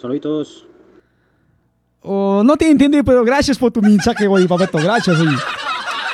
[0.00, 0.66] Saluditos.
[2.02, 4.78] Oh, no te entendí, pero gracias por tu mensaje, oye, Papeto.
[4.78, 5.36] Gracias, oye.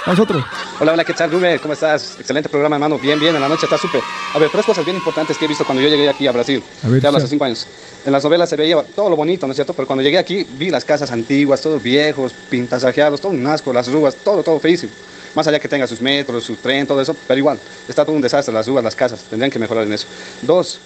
[0.07, 0.45] Nosotros.
[0.81, 1.59] Hola, hola, ¿qué tal, Gumer?
[1.61, 2.15] ¿Cómo estás?
[2.21, 3.01] Excelente programa, hermano.
[3.01, 4.01] Bien, bien, en la noche está súper.
[4.33, 6.63] A ver, tres cosas bien importantes que he visto cuando yo llegué aquí a Brasil.
[6.85, 7.67] A ver, Te hablo hace cinco años.
[8.07, 9.73] En las novelas se veía todo lo bonito, ¿no es cierto?
[9.73, 13.91] Pero cuando llegué aquí vi las casas antiguas, todos viejos, pintasajeados, todo un asco, las
[13.91, 14.93] ruas, todo, todo feísimo.
[15.35, 17.59] Más allá que tenga sus metros, su tren, todo eso, pero igual,
[17.89, 20.07] está todo un desastre, las ruas, las casas, tendrían que mejorar en eso.
[20.43, 20.79] Dos,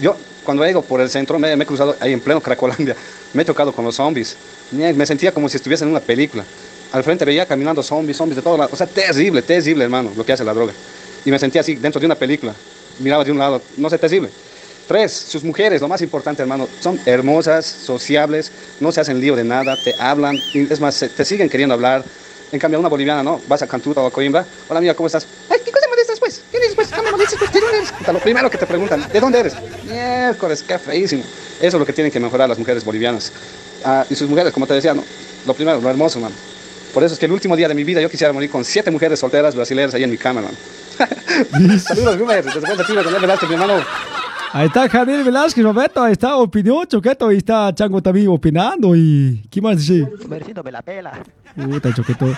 [0.00, 2.96] yo cuando he ido por el centro, me, me he cruzado ahí en pleno Cracolandia,
[3.32, 4.36] me he chocado con los zombies,
[4.72, 6.44] me sentía como si estuviese en una película.
[6.94, 10.24] Al frente veía caminando zombies, zombies de todo lado, o sea, terrible, terrible, hermano, lo
[10.24, 10.72] que hace la droga.
[11.24, 12.54] Y me sentía así dentro de una película,
[13.00, 14.30] miraba de un lado, no sé, terrible.
[14.86, 19.42] Tres, sus mujeres, lo más importante, hermano, son hermosas, sociables, no se hacen lío de
[19.42, 22.04] nada, te hablan, es más, te siguen queriendo hablar.
[22.52, 23.40] En cambio, una boliviana, ¿no?
[23.48, 25.26] Vas a Cantuta o a Coimbra, hola amiga, ¿cómo estás?
[25.50, 26.42] Ay, ¿qué cosa me dices pues?
[26.52, 26.90] ¿Quién eres pues?
[26.90, 27.52] ¿Qué me dices pues?
[27.52, 27.92] ¿De dónde eres?
[28.06, 29.54] Lo primero que te preguntan, ¿de dónde eres?
[29.84, 31.24] Miércoles, qué feísimo.
[31.58, 33.32] Eso es lo que tienen que mejorar las mujeres bolivianas.
[33.84, 35.02] Ah, y sus mujeres, como te decía, ¿no?
[35.44, 36.53] Lo primero, lo hermoso, hermano.
[36.94, 38.88] Por eso es que el último día de mi vida yo quisiera morir con siete
[38.90, 41.78] mujeres solteras brasileñas ahí en mi cama, hermano.
[41.80, 43.82] Saludos, Gumer, desde Velázquez, mi hermano.
[44.52, 46.00] Ahí está Javier Velázquez, Roberto.
[46.00, 47.26] Ahí está opinión, choqueto.
[47.26, 48.94] Ahí está Chango también opinando.
[48.94, 50.02] ¿Y qué más dice?
[50.02, 51.20] Gumercito me la pela.
[51.56, 52.32] Puta, choqueto.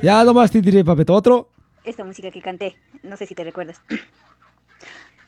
[0.00, 1.12] Ya nomás te diré, papeto.
[1.12, 1.48] Otro.
[1.82, 3.80] Esta música que canté, no sé si te recuerdas.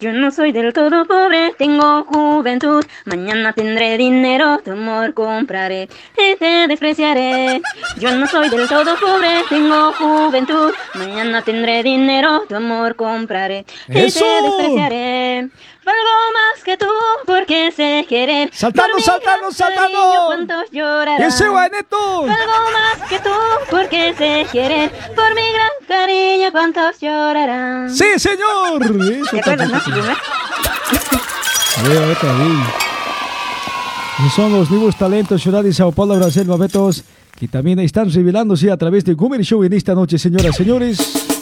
[0.00, 2.84] Yo no soy del todo pobre, tengo juventud.
[3.04, 5.88] Mañana tendré dinero, tu amor compraré
[6.18, 7.62] y te despreciaré.
[7.98, 10.72] Yo no soy del todo pobre, tengo juventud.
[10.94, 14.24] Mañana tendré dinero, tu amor compraré y ¡Eso!
[14.24, 15.48] te despreciaré.
[15.84, 16.86] Valgo más que tú
[17.26, 18.50] porque sé querer.
[18.54, 19.98] Saltando, saltando, saltando.
[20.26, 21.22] ¿Cuántos llorarán?
[21.22, 22.22] ¡Ese guaneto!
[22.22, 23.30] Valgo más que tú
[23.70, 24.90] porque sé querer.
[25.14, 27.90] Por mi gran cariño, ¿cuántos llorarán?
[27.94, 28.82] ¡Sí, señor!
[28.82, 29.78] Eso ¿Te está acuerdas, no?
[29.80, 30.00] choqueto.
[30.00, 30.16] Gumer?
[31.76, 32.84] A ver, a ver, a ver.
[34.20, 37.02] Esos son los nuevos talentos Ciudad de Sao Paulo, Brasil, Babetos,
[37.38, 41.33] que también están revelándose a través de Gumer Show en esta noche, señoras y señores.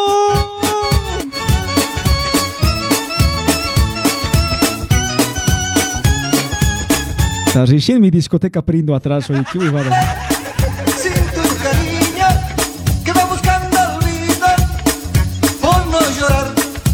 [7.46, 9.58] Está recién mi discoteca prindo atrás, oye, qué.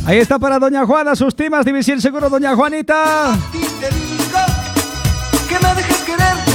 [0.04, 3.36] Ahí está para Doña Juana, sus temas, ser seguro Doña Juanita.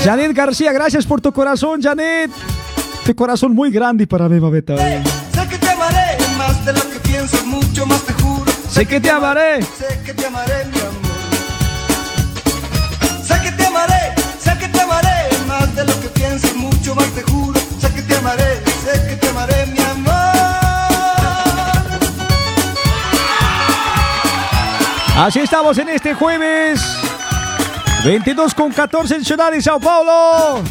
[0.03, 2.32] Janet García, gracias por tu corazón, Janet.
[3.06, 4.78] Tu corazón muy grande para mí, babeta.
[4.78, 8.52] Sé que te amaré más de lo que piensas, mucho más te juro.
[8.69, 9.64] Sé que te amaré.
[9.64, 10.91] Sé que te amaré, mi amor.
[13.23, 17.07] Sé que te amaré, sé que te amaré más de lo que piensas, mucho más
[17.07, 17.60] te juro.
[17.80, 20.11] Sé que te amaré, sé que te amaré, mi amor.
[25.18, 26.82] Así estamos en este jueves.
[28.06, 30.64] 22 con 14 en Ciudad de Sao Paulo.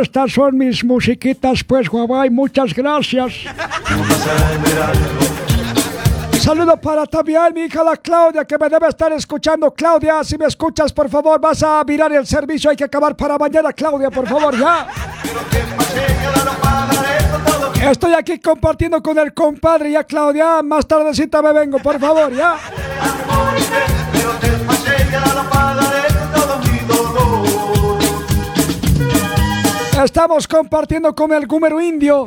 [0.00, 2.30] Estas son mis musiquitas, pues, guabay.
[2.30, 3.32] Muchas gracias.
[6.40, 9.72] Saludo para también mi hija la Claudia, que me debe estar escuchando.
[9.72, 12.70] Claudia, si me escuchas, por favor, vas a mirar el servicio.
[12.70, 14.86] Hay que acabar para mañana, Claudia, por favor, ya.
[17.90, 20.62] Estoy aquí compartiendo con el compadre, ya, Claudia.
[20.62, 22.56] Más tardecita me vengo, por favor, ya.
[30.04, 32.26] Estamos compartiendo con el Gúmero Indio.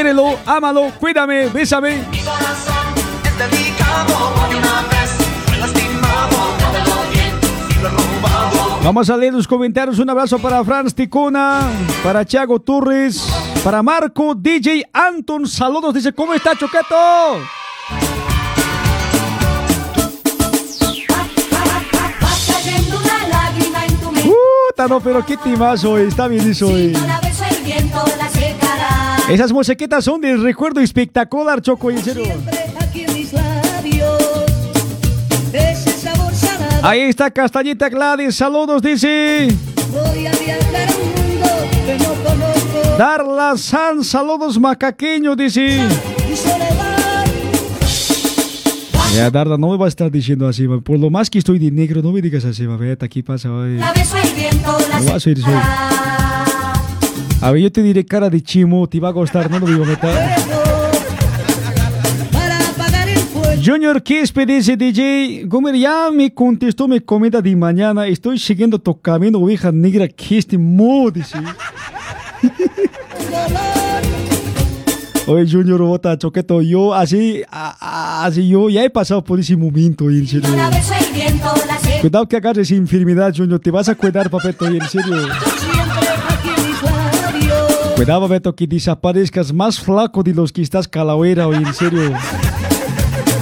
[0.00, 2.02] Quiérelo, ámalo, cuídame, bésame.
[2.10, 2.20] Si.
[8.82, 9.98] Vamos a leer los comentarios.
[9.98, 11.68] Un abrazo para Franz Ticuna,
[12.02, 13.28] para Thiago Turris,
[13.62, 15.46] para Marco, DJ Anton.
[15.46, 16.96] Saludos, dice, ¿cómo está Choqueto?
[24.24, 25.98] Puta, no, pero qué timazo.
[25.98, 26.70] Está bien eso
[28.18, 29.09] la secará.
[29.30, 31.88] Esas musiquitas son de recuerdo espectacular, Choco,
[36.00, 36.80] sabor salado.
[36.82, 38.34] Ahí está Castañita Gladys.
[38.34, 39.46] Saludos, dice.
[39.92, 41.48] Voy a viajar a un mundo
[41.86, 42.96] que no conozco.
[42.98, 45.76] Darla San, saludos macaqueño, dice.
[45.76, 45.88] Y.
[49.14, 50.80] Ya, Darla, no me va a estar diciendo así, va.
[50.80, 52.76] por lo más que estoy de negro, no me digas así, va.
[52.76, 53.48] Vete, aquí pasa.
[53.48, 55.99] La beso el viento la No vas a ir soy.
[57.42, 59.84] A ver, yo te diré cara de chimo, te va a gustar, no lo digo,
[59.86, 60.36] meta.
[63.64, 68.98] Junior Quispe dice DJ, Gomer ya me contestó mi comida de mañana, estoy siguiendo tu
[69.00, 71.38] camino, oveja negra, que este mo, dice.
[75.26, 80.26] Oye, Junior, bota, choqueto, yo así, así yo ya he pasado por ese momento, en
[80.26, 80.50] serio.
[82.00, 85.16] Cuidado que agarres enfermedad, Junior, te vas a cuidar, papeto, en serio.
[88.00, 92.00] Cuidado, Beto, que desaparezcas más flaco de los que estás calavera, oye, en serio.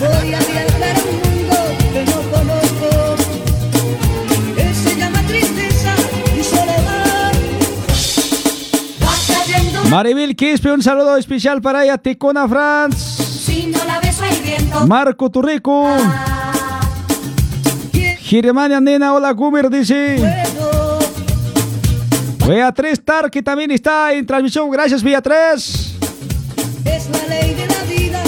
[0.01, 1.55] Voy a viajar a un mundo
[1.93, 2.89] que no conozco.
[4.57, 5.95] Que se llama tristeza
[6.37, 7.33] y soledad.
[9.01, 14.25] Va cayendo Maribel Quispe, un saludo especial para ella, Ticona Franz, si no la beso
[14.25, 14.85] el viento.
[14.89, 15.87] Marco Turrico,
[18.23, 20.48] Germania Nena, hola Gumer, dice.
[22.49, 25.93] Beatriz Tar, que también está en transmisión, gracias Beatriz.
[26.85, 28.23] Es la ley de la vida.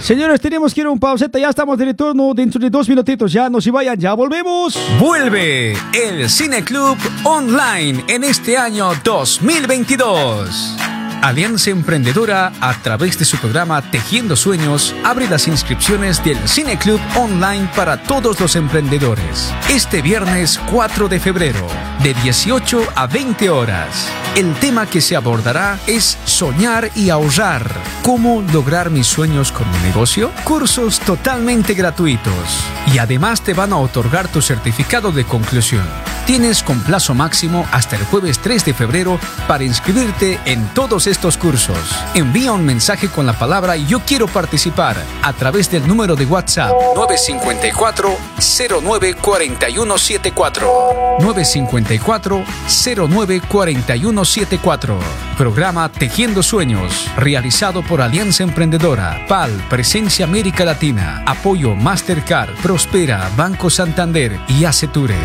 [0.00, 3.32] Señores, tenemos que ir a un pauseta, ya estamos de retorno dentro de dos minutitos,
[3.32, 4.78] ya no se vayan, ya volvemos.
[4.98, 10.93] Vuelve el Cine Club Online en este año 2022.
[11.24, 17.00] Alianza Emprendedora, a través de su programa Tejiendo Sueños, abre las inscripciones del Cine Club
[17.16, 19.50] Online para todos los emprendedores.
[19.70, 21.66] Este viernes 4 de febrero,
[22.02, 24.06] de 18 a 20 horas.
[24.36, 27.70] El tema que se abordará es soñar y ahorrar.
[28.02, 30.30] ¿Cómo lograr mis sueños con mi negocio?
[30.44, 32.34] Cursos totalmente gratuitos.
[32.92, 35.86] Y además te van a otorgar tu certificado de conclusión.
[36.26, 41.13] Tienes con plazo máximo hasta el jueves 3 de febrero para inscribirte en todos estos
[41.18, 41.78] cursos.
[42.14, 46.72] Envía un mensaje con la palabra Yo quiero participar a través del número de WhatsApp
[46.94, 48.16] 954
[48.82, 52.44] 09 4174 954
[53.08, 54.98] 09 4174
[55.38, 63.70] Programa Tejiendo Sueños, realizado por Alianza Emprendedora, PAL, Presencia América Latina, Apoyo Mastercard, Prospera, Banco
[63.70, 65.16] Santander y Aceture.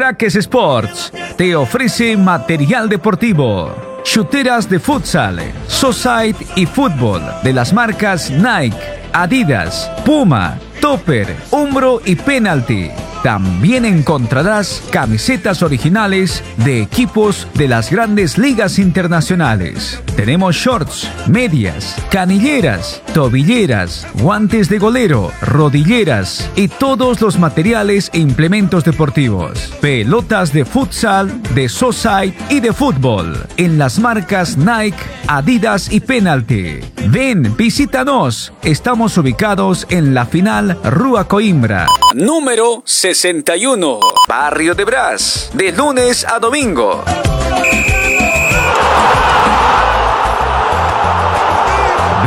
[0.00, 8.30] Crackers Sports te ofrece material deportivo, chuteras de futsal, society y fútbol de las marcas
[8.30, 8.78] Nike,
[9.12, 12.90] Adidas, Puma, Topper, Umbro y Penalty.
[13.22, 20.02] También encontrarás camisetas originales de equipos de las grandes ligas internacionales.
[20.20, 28.84] Tenemos shorts, medias, canilleras, tobilleras, guantes de golero, rodilleras y todos los materiales e implementos
[28.84, 29.72] deportivos.
[29.80, 33.46] Pelotas de futsal, de society y de fútbol.
[33.56, 36.80] En las marcas Nike, Adidas y Penalty.
[37.06, 38.52] Ven, visítanos.
[38.62, 41.86] Estamos ubicados en la final Rua Coimbra.
[42.12, 44.00] Número 61.
[44.28, 45.50] Barrio de Brás.
[45.54, 47.02] De lunes a domingo.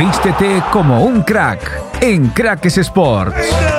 [0.06, 3.73] Vístete como un crack en Cracks Sports.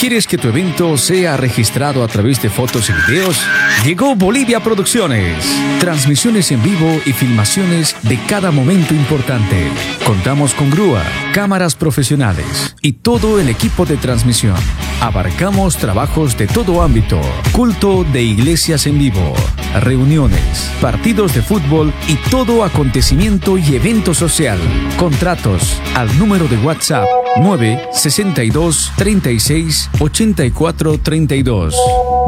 [0.00, 3.38] ¿Quieres que tu evento sea registrado a través de fotos y videos?
[3.84, 5.44] Llegó Bolivia Producciones.
[5.78, 9.68] Transmisiones en vivo y filmaciones de cada momento importante.
[10.06, 11.02] Contamos con grúa,
[11.34, 14.56] cámaras profesionales y todo el equipo de transmisión.
[15.02, 17.20] Abarcamos trabajos de todo ámbito,
[17.52, 19.34] culto de iglesias en vivo,
[19.80, 24.58] reuniones, partidos de fútbol y todo acontecimiento y evento social.
[24.96, 27.06] Contratos al número de WhatsApp
[27.36, 31.74] 962 36 84 32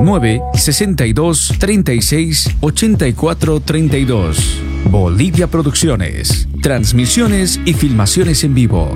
[0.00, 4.62] 962 36 84 32
[4.92, 6.48] Bolivia Producciones.
[6.60, 8.94] Transmisiones y filmaciones en vivo.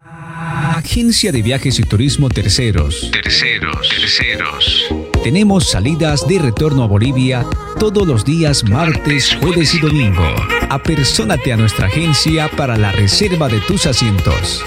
[0.00, 3.10] Agencia de Viajes y Turismo Terceros.
[3.10, 5.11] Terceros, terceros.
[5.22, 7.46] Tenemos salidas de retorno a Bolivia
[7.78, 10.26] todos los días martes, jueves y domingo.
[10.68, 14.64] Apersónate a nuestra agencia para la reserva de tus asientos.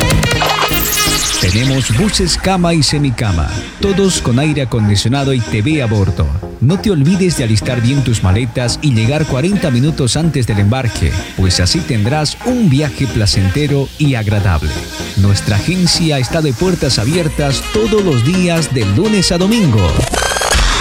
[1.41, 3.49] Tenemos buses cama y semicama,
[3.81, 6.25] todos con aire acondicionado y TV a bordo.
[6.61, 11.11] No te olvides de alistar bien tus maletas y llegar 40 minutos antes del embarque,
[11.35, 14.71] pues así tendrás un viaje placentero y agradable.
[15.17, 19.85] Nuestra agencia está de puertas abiertas todos los días de lunes a domingo.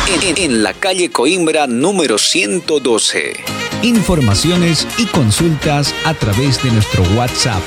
[0.06, 3.32] En, en la calle Coimbra número 112.
[3.82, 7.62] Informaciones y consultas a través de nuestro WhatsApp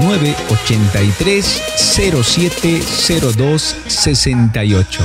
[0.00, 5.04] 983 0702 68.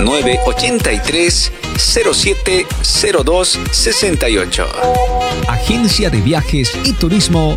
[0.00, 4.68] 983 0702 68.
[5.48, 7.56] Agencia de Viajes y Turismo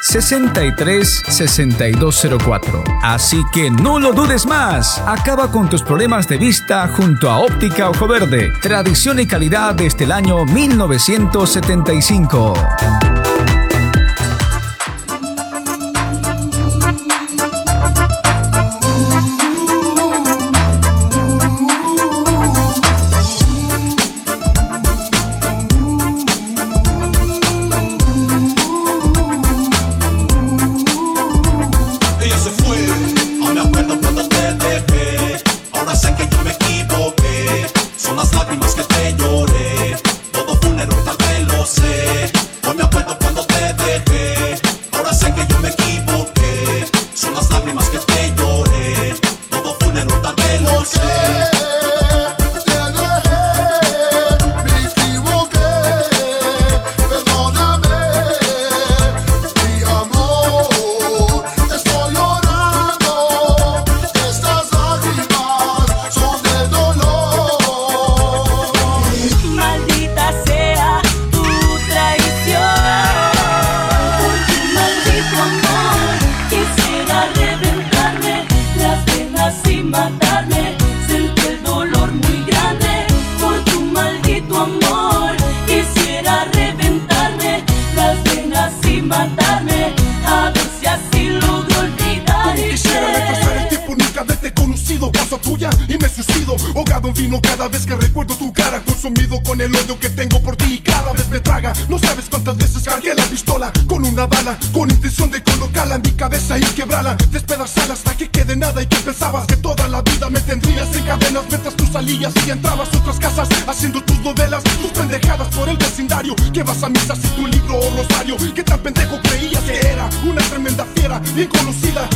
[0.00, 2.82] 63 6204.
[3.02, 5.00] Así que no lo dudes más.
[5.06, 8.52] Acaba con tus problemas de vista junto a Óptica Ojo Verde.
[8.60, 13.13] Tradición y calidad desde el año 1975.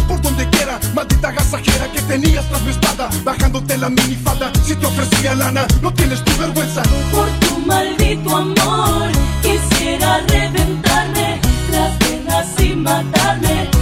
[0.07, 0.79] Por donde quiera.
[0.95, 4.53] Maldita gasajera que tenías tras mi espalda, bajándote la minifalda.
[4.65, 6.83] Si te ofrecía lana, no tienes tu vergüenza.
[7.13, 9.11] Por tu maldito amor
[9.43, 13.78] quisiera reventarme las venas y matarme.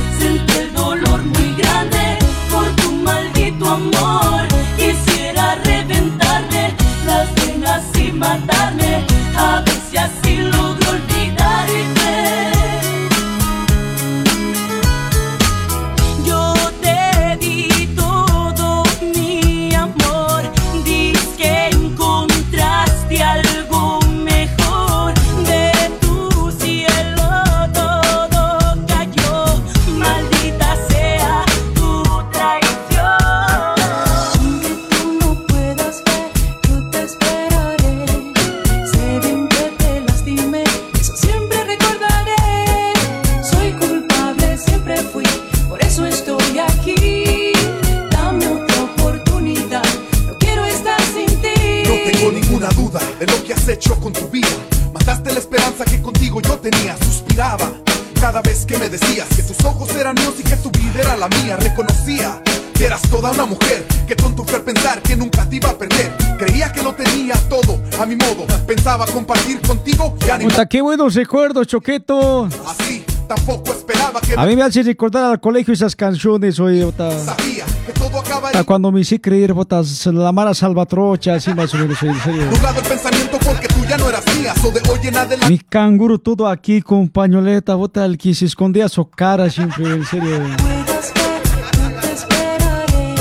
[68.06, 68.46] A mi modo.
[68.66, 70.52] Pensaba compartir contigo y animar.
[70.52, 72.48] Puta, qué buenos recuerdos, Choqueto.
[72.66, 77.10] Así tampoco esperaba que A mí me hace recordar al colegio esas canciones, oye, puta.
[77.18, 78.52] sabía que todo acabaría.
[78.52, 82.46] Puta, Cuando me hice creer, puta, la mara salvatrocha, así más o menos, en serio.
[82.46, 84.54] Nublado el pensamiento porque tú ya no eras mía.
[84.62, 85.48] So de hoy en adelante.
[85.48, 90.04] Mi canguro todo aquí con pañoleta, bota el que se escondía su cara siempre, en
[90.04, 90.40] serio.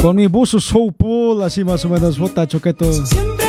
[0.02, 2.94] Con mi buzo soul pool, así más o menos, bota choqueto.
[2.94, 3.45] Siempre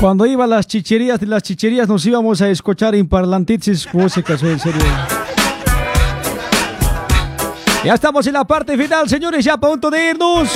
[0.00, 4.58] Cuando iba las chicherías, de las chicherías nos íbamos a escuchar en parlantices músicas, en
[4.58, 4.82] serio.
[7.82, 10.50] Ya estamos en la parte final, señores, ya a punto de irnos.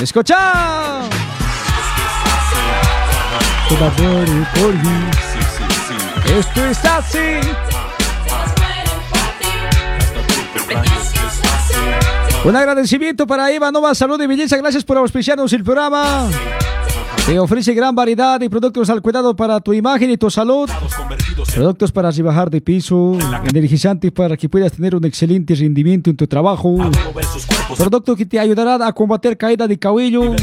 [0.00, 1.00] Escucha.
[6.38, 7.40] Esto es así.
[12.44, 14.56] Un agradecimiento para Eva Nova Salud y Belleza.
[14.56, 16.28] Gracias por auspiciarnos el programa.
[17.26, 20.70] Te ofrece gran variedad de productos al cuidado para tu imagen y tu salud.
[21.52, 23.18] Productos para rebajar de piso,
[23.50, 26.78] energizantes para que puedas tener un excelente rendimiento en tu trabajo.
[27.76, 30.36] Producto que te ayudará a combatir caída de cabello.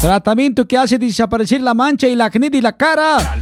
[0.00, 3.40] Tratamiento que hace desaparecer la mancha y la acné de la cara.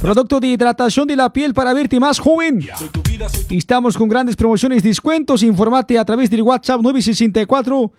[0.00, 2.64] Producto de hidratación de la piel para verte más joven.
[3.50, 5.42] Estamos con grandes promociones, descuentos.
[5.42, 7.92] Informate a través del WhatsApp 964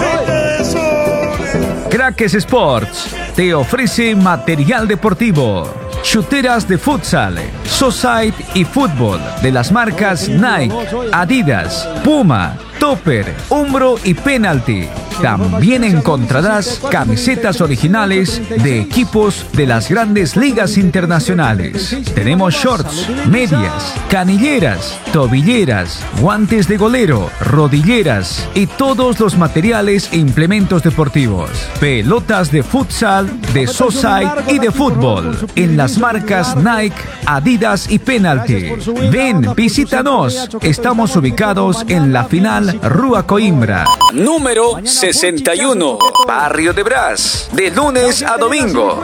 [1.89, 5.69] Crackers Sports te ofrece material deportivo,
[6.03, 10.73] chuteras de futsal, society y fútbol de las marcas Nike,
[11.11, 14.87] Adidas, Puma, Topper, Umbro y Penalty.
[15.21, 21.95] También encontrarás camisetas originales de equipos de las grandes ligas internacionales.
[22.15, 30.81] Tenemos shorts, medias, canilleras, tobilleras, guantes de golero, rodilleras y todos los materiales e implementos
[30.81, 31.51] deportivos.
[31.79, 36.95] Pelotas de futsal, de society y de fútbol en las marcas Nike,
[37.27, 38.71] Adidas y Penalty.
[39.11, 40.49] Ven, visítanos.
[40.63, 43.85] Estamos ubicados en la final Rua Coimbra.
[44.13, 45.97] Número 61.
[46.27, 47.49] Barrio de Brás.
[47.51, 49.01] De lunes a domingo.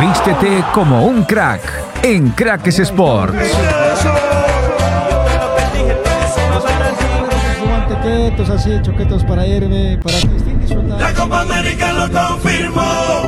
[0.00, 1.60] Vístete como un crack
[2.02, 3.36] en Cracks Sports.
[7.88, 10.98] Choquetos así, choquetos para irme, para que estén disfrutando.
[10.98, 13.18] La Copa América lo confirmó.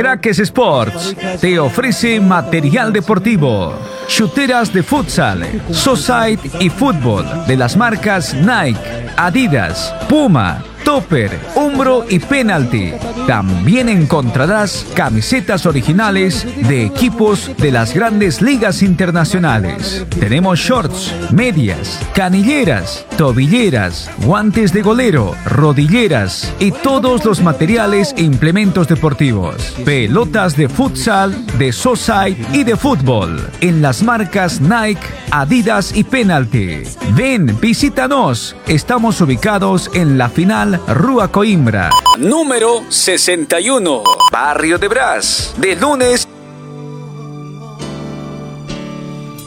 [0.00, 1.14] Crackers Sports.
[1.42, 3.74] Te ofrece material deportivo,
[4.06, 8.80] chuteras de futsal, society y fútbol de las marcas Nike,
[9.18, 12.92] Adidas, Puma, topper, hombro y penalty.
[13.26, 20.06] También encontrarás camisetas originales de equipos de las grandes ligas internacionales.
[20.18, 28.88] Tenemos shorts, medias, canilleras, tobilleras, guantes de golero, rodilleras y todos los materiales e implementos
[28.88, 29.74] deportivos.
[29.84, 33.50] Pelotas de futsal, de society y de fútbol.
[33.60, 35.00] En las marcas Nike,
[35.30, 36.82] Adidas y Penalty.
[37.14, 38.56] Ven, visítanos.
[38.66, 41.90] Estamos ubicados en la final Rua Coimbra.
[42.18, 44.02] Número 61.
[44.30, 45.54] Barrio de Brás.
[45.56, 46.28] De lunes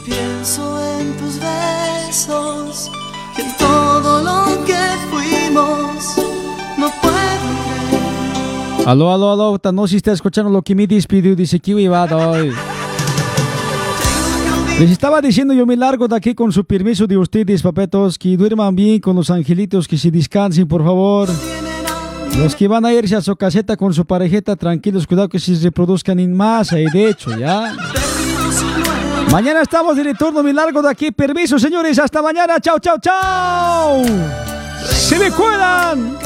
[0.04, 2.90] Pienso en tus besos
[3.36, 4.76] y en todo lo que
[5.10, 6.16] fuimos.
[6.76, 8.86] No puedo creer.
[8.86, 12.52] Aló, aló, aló, no si está escuchando lo que me despidió, dice que iba hoy.
[14.78, 18.36] Les estaba diciendo yo me largo de aquí con su permiso de ustedes, papetos, que
[18.36, 21.28] duerman bien con los angelitos, que se descansen, por favor.
[22.36, 25.54] Los que van a irse a su caseta con su parejeta, tranquilos, cuidado que se
[25.54, 27.76] reproduzcan en masa y de hecho, ¿ya?
[29.30, 31.12] Mañana estamos de retorno, me largo de aquí.
[31.12, 32.58] Permiso, señores, hasta mañana.
[32.60, 34.02] Chao, chao, chao.
[34.90, 36.18] Se me cuidan.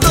[0.00, 0.07] que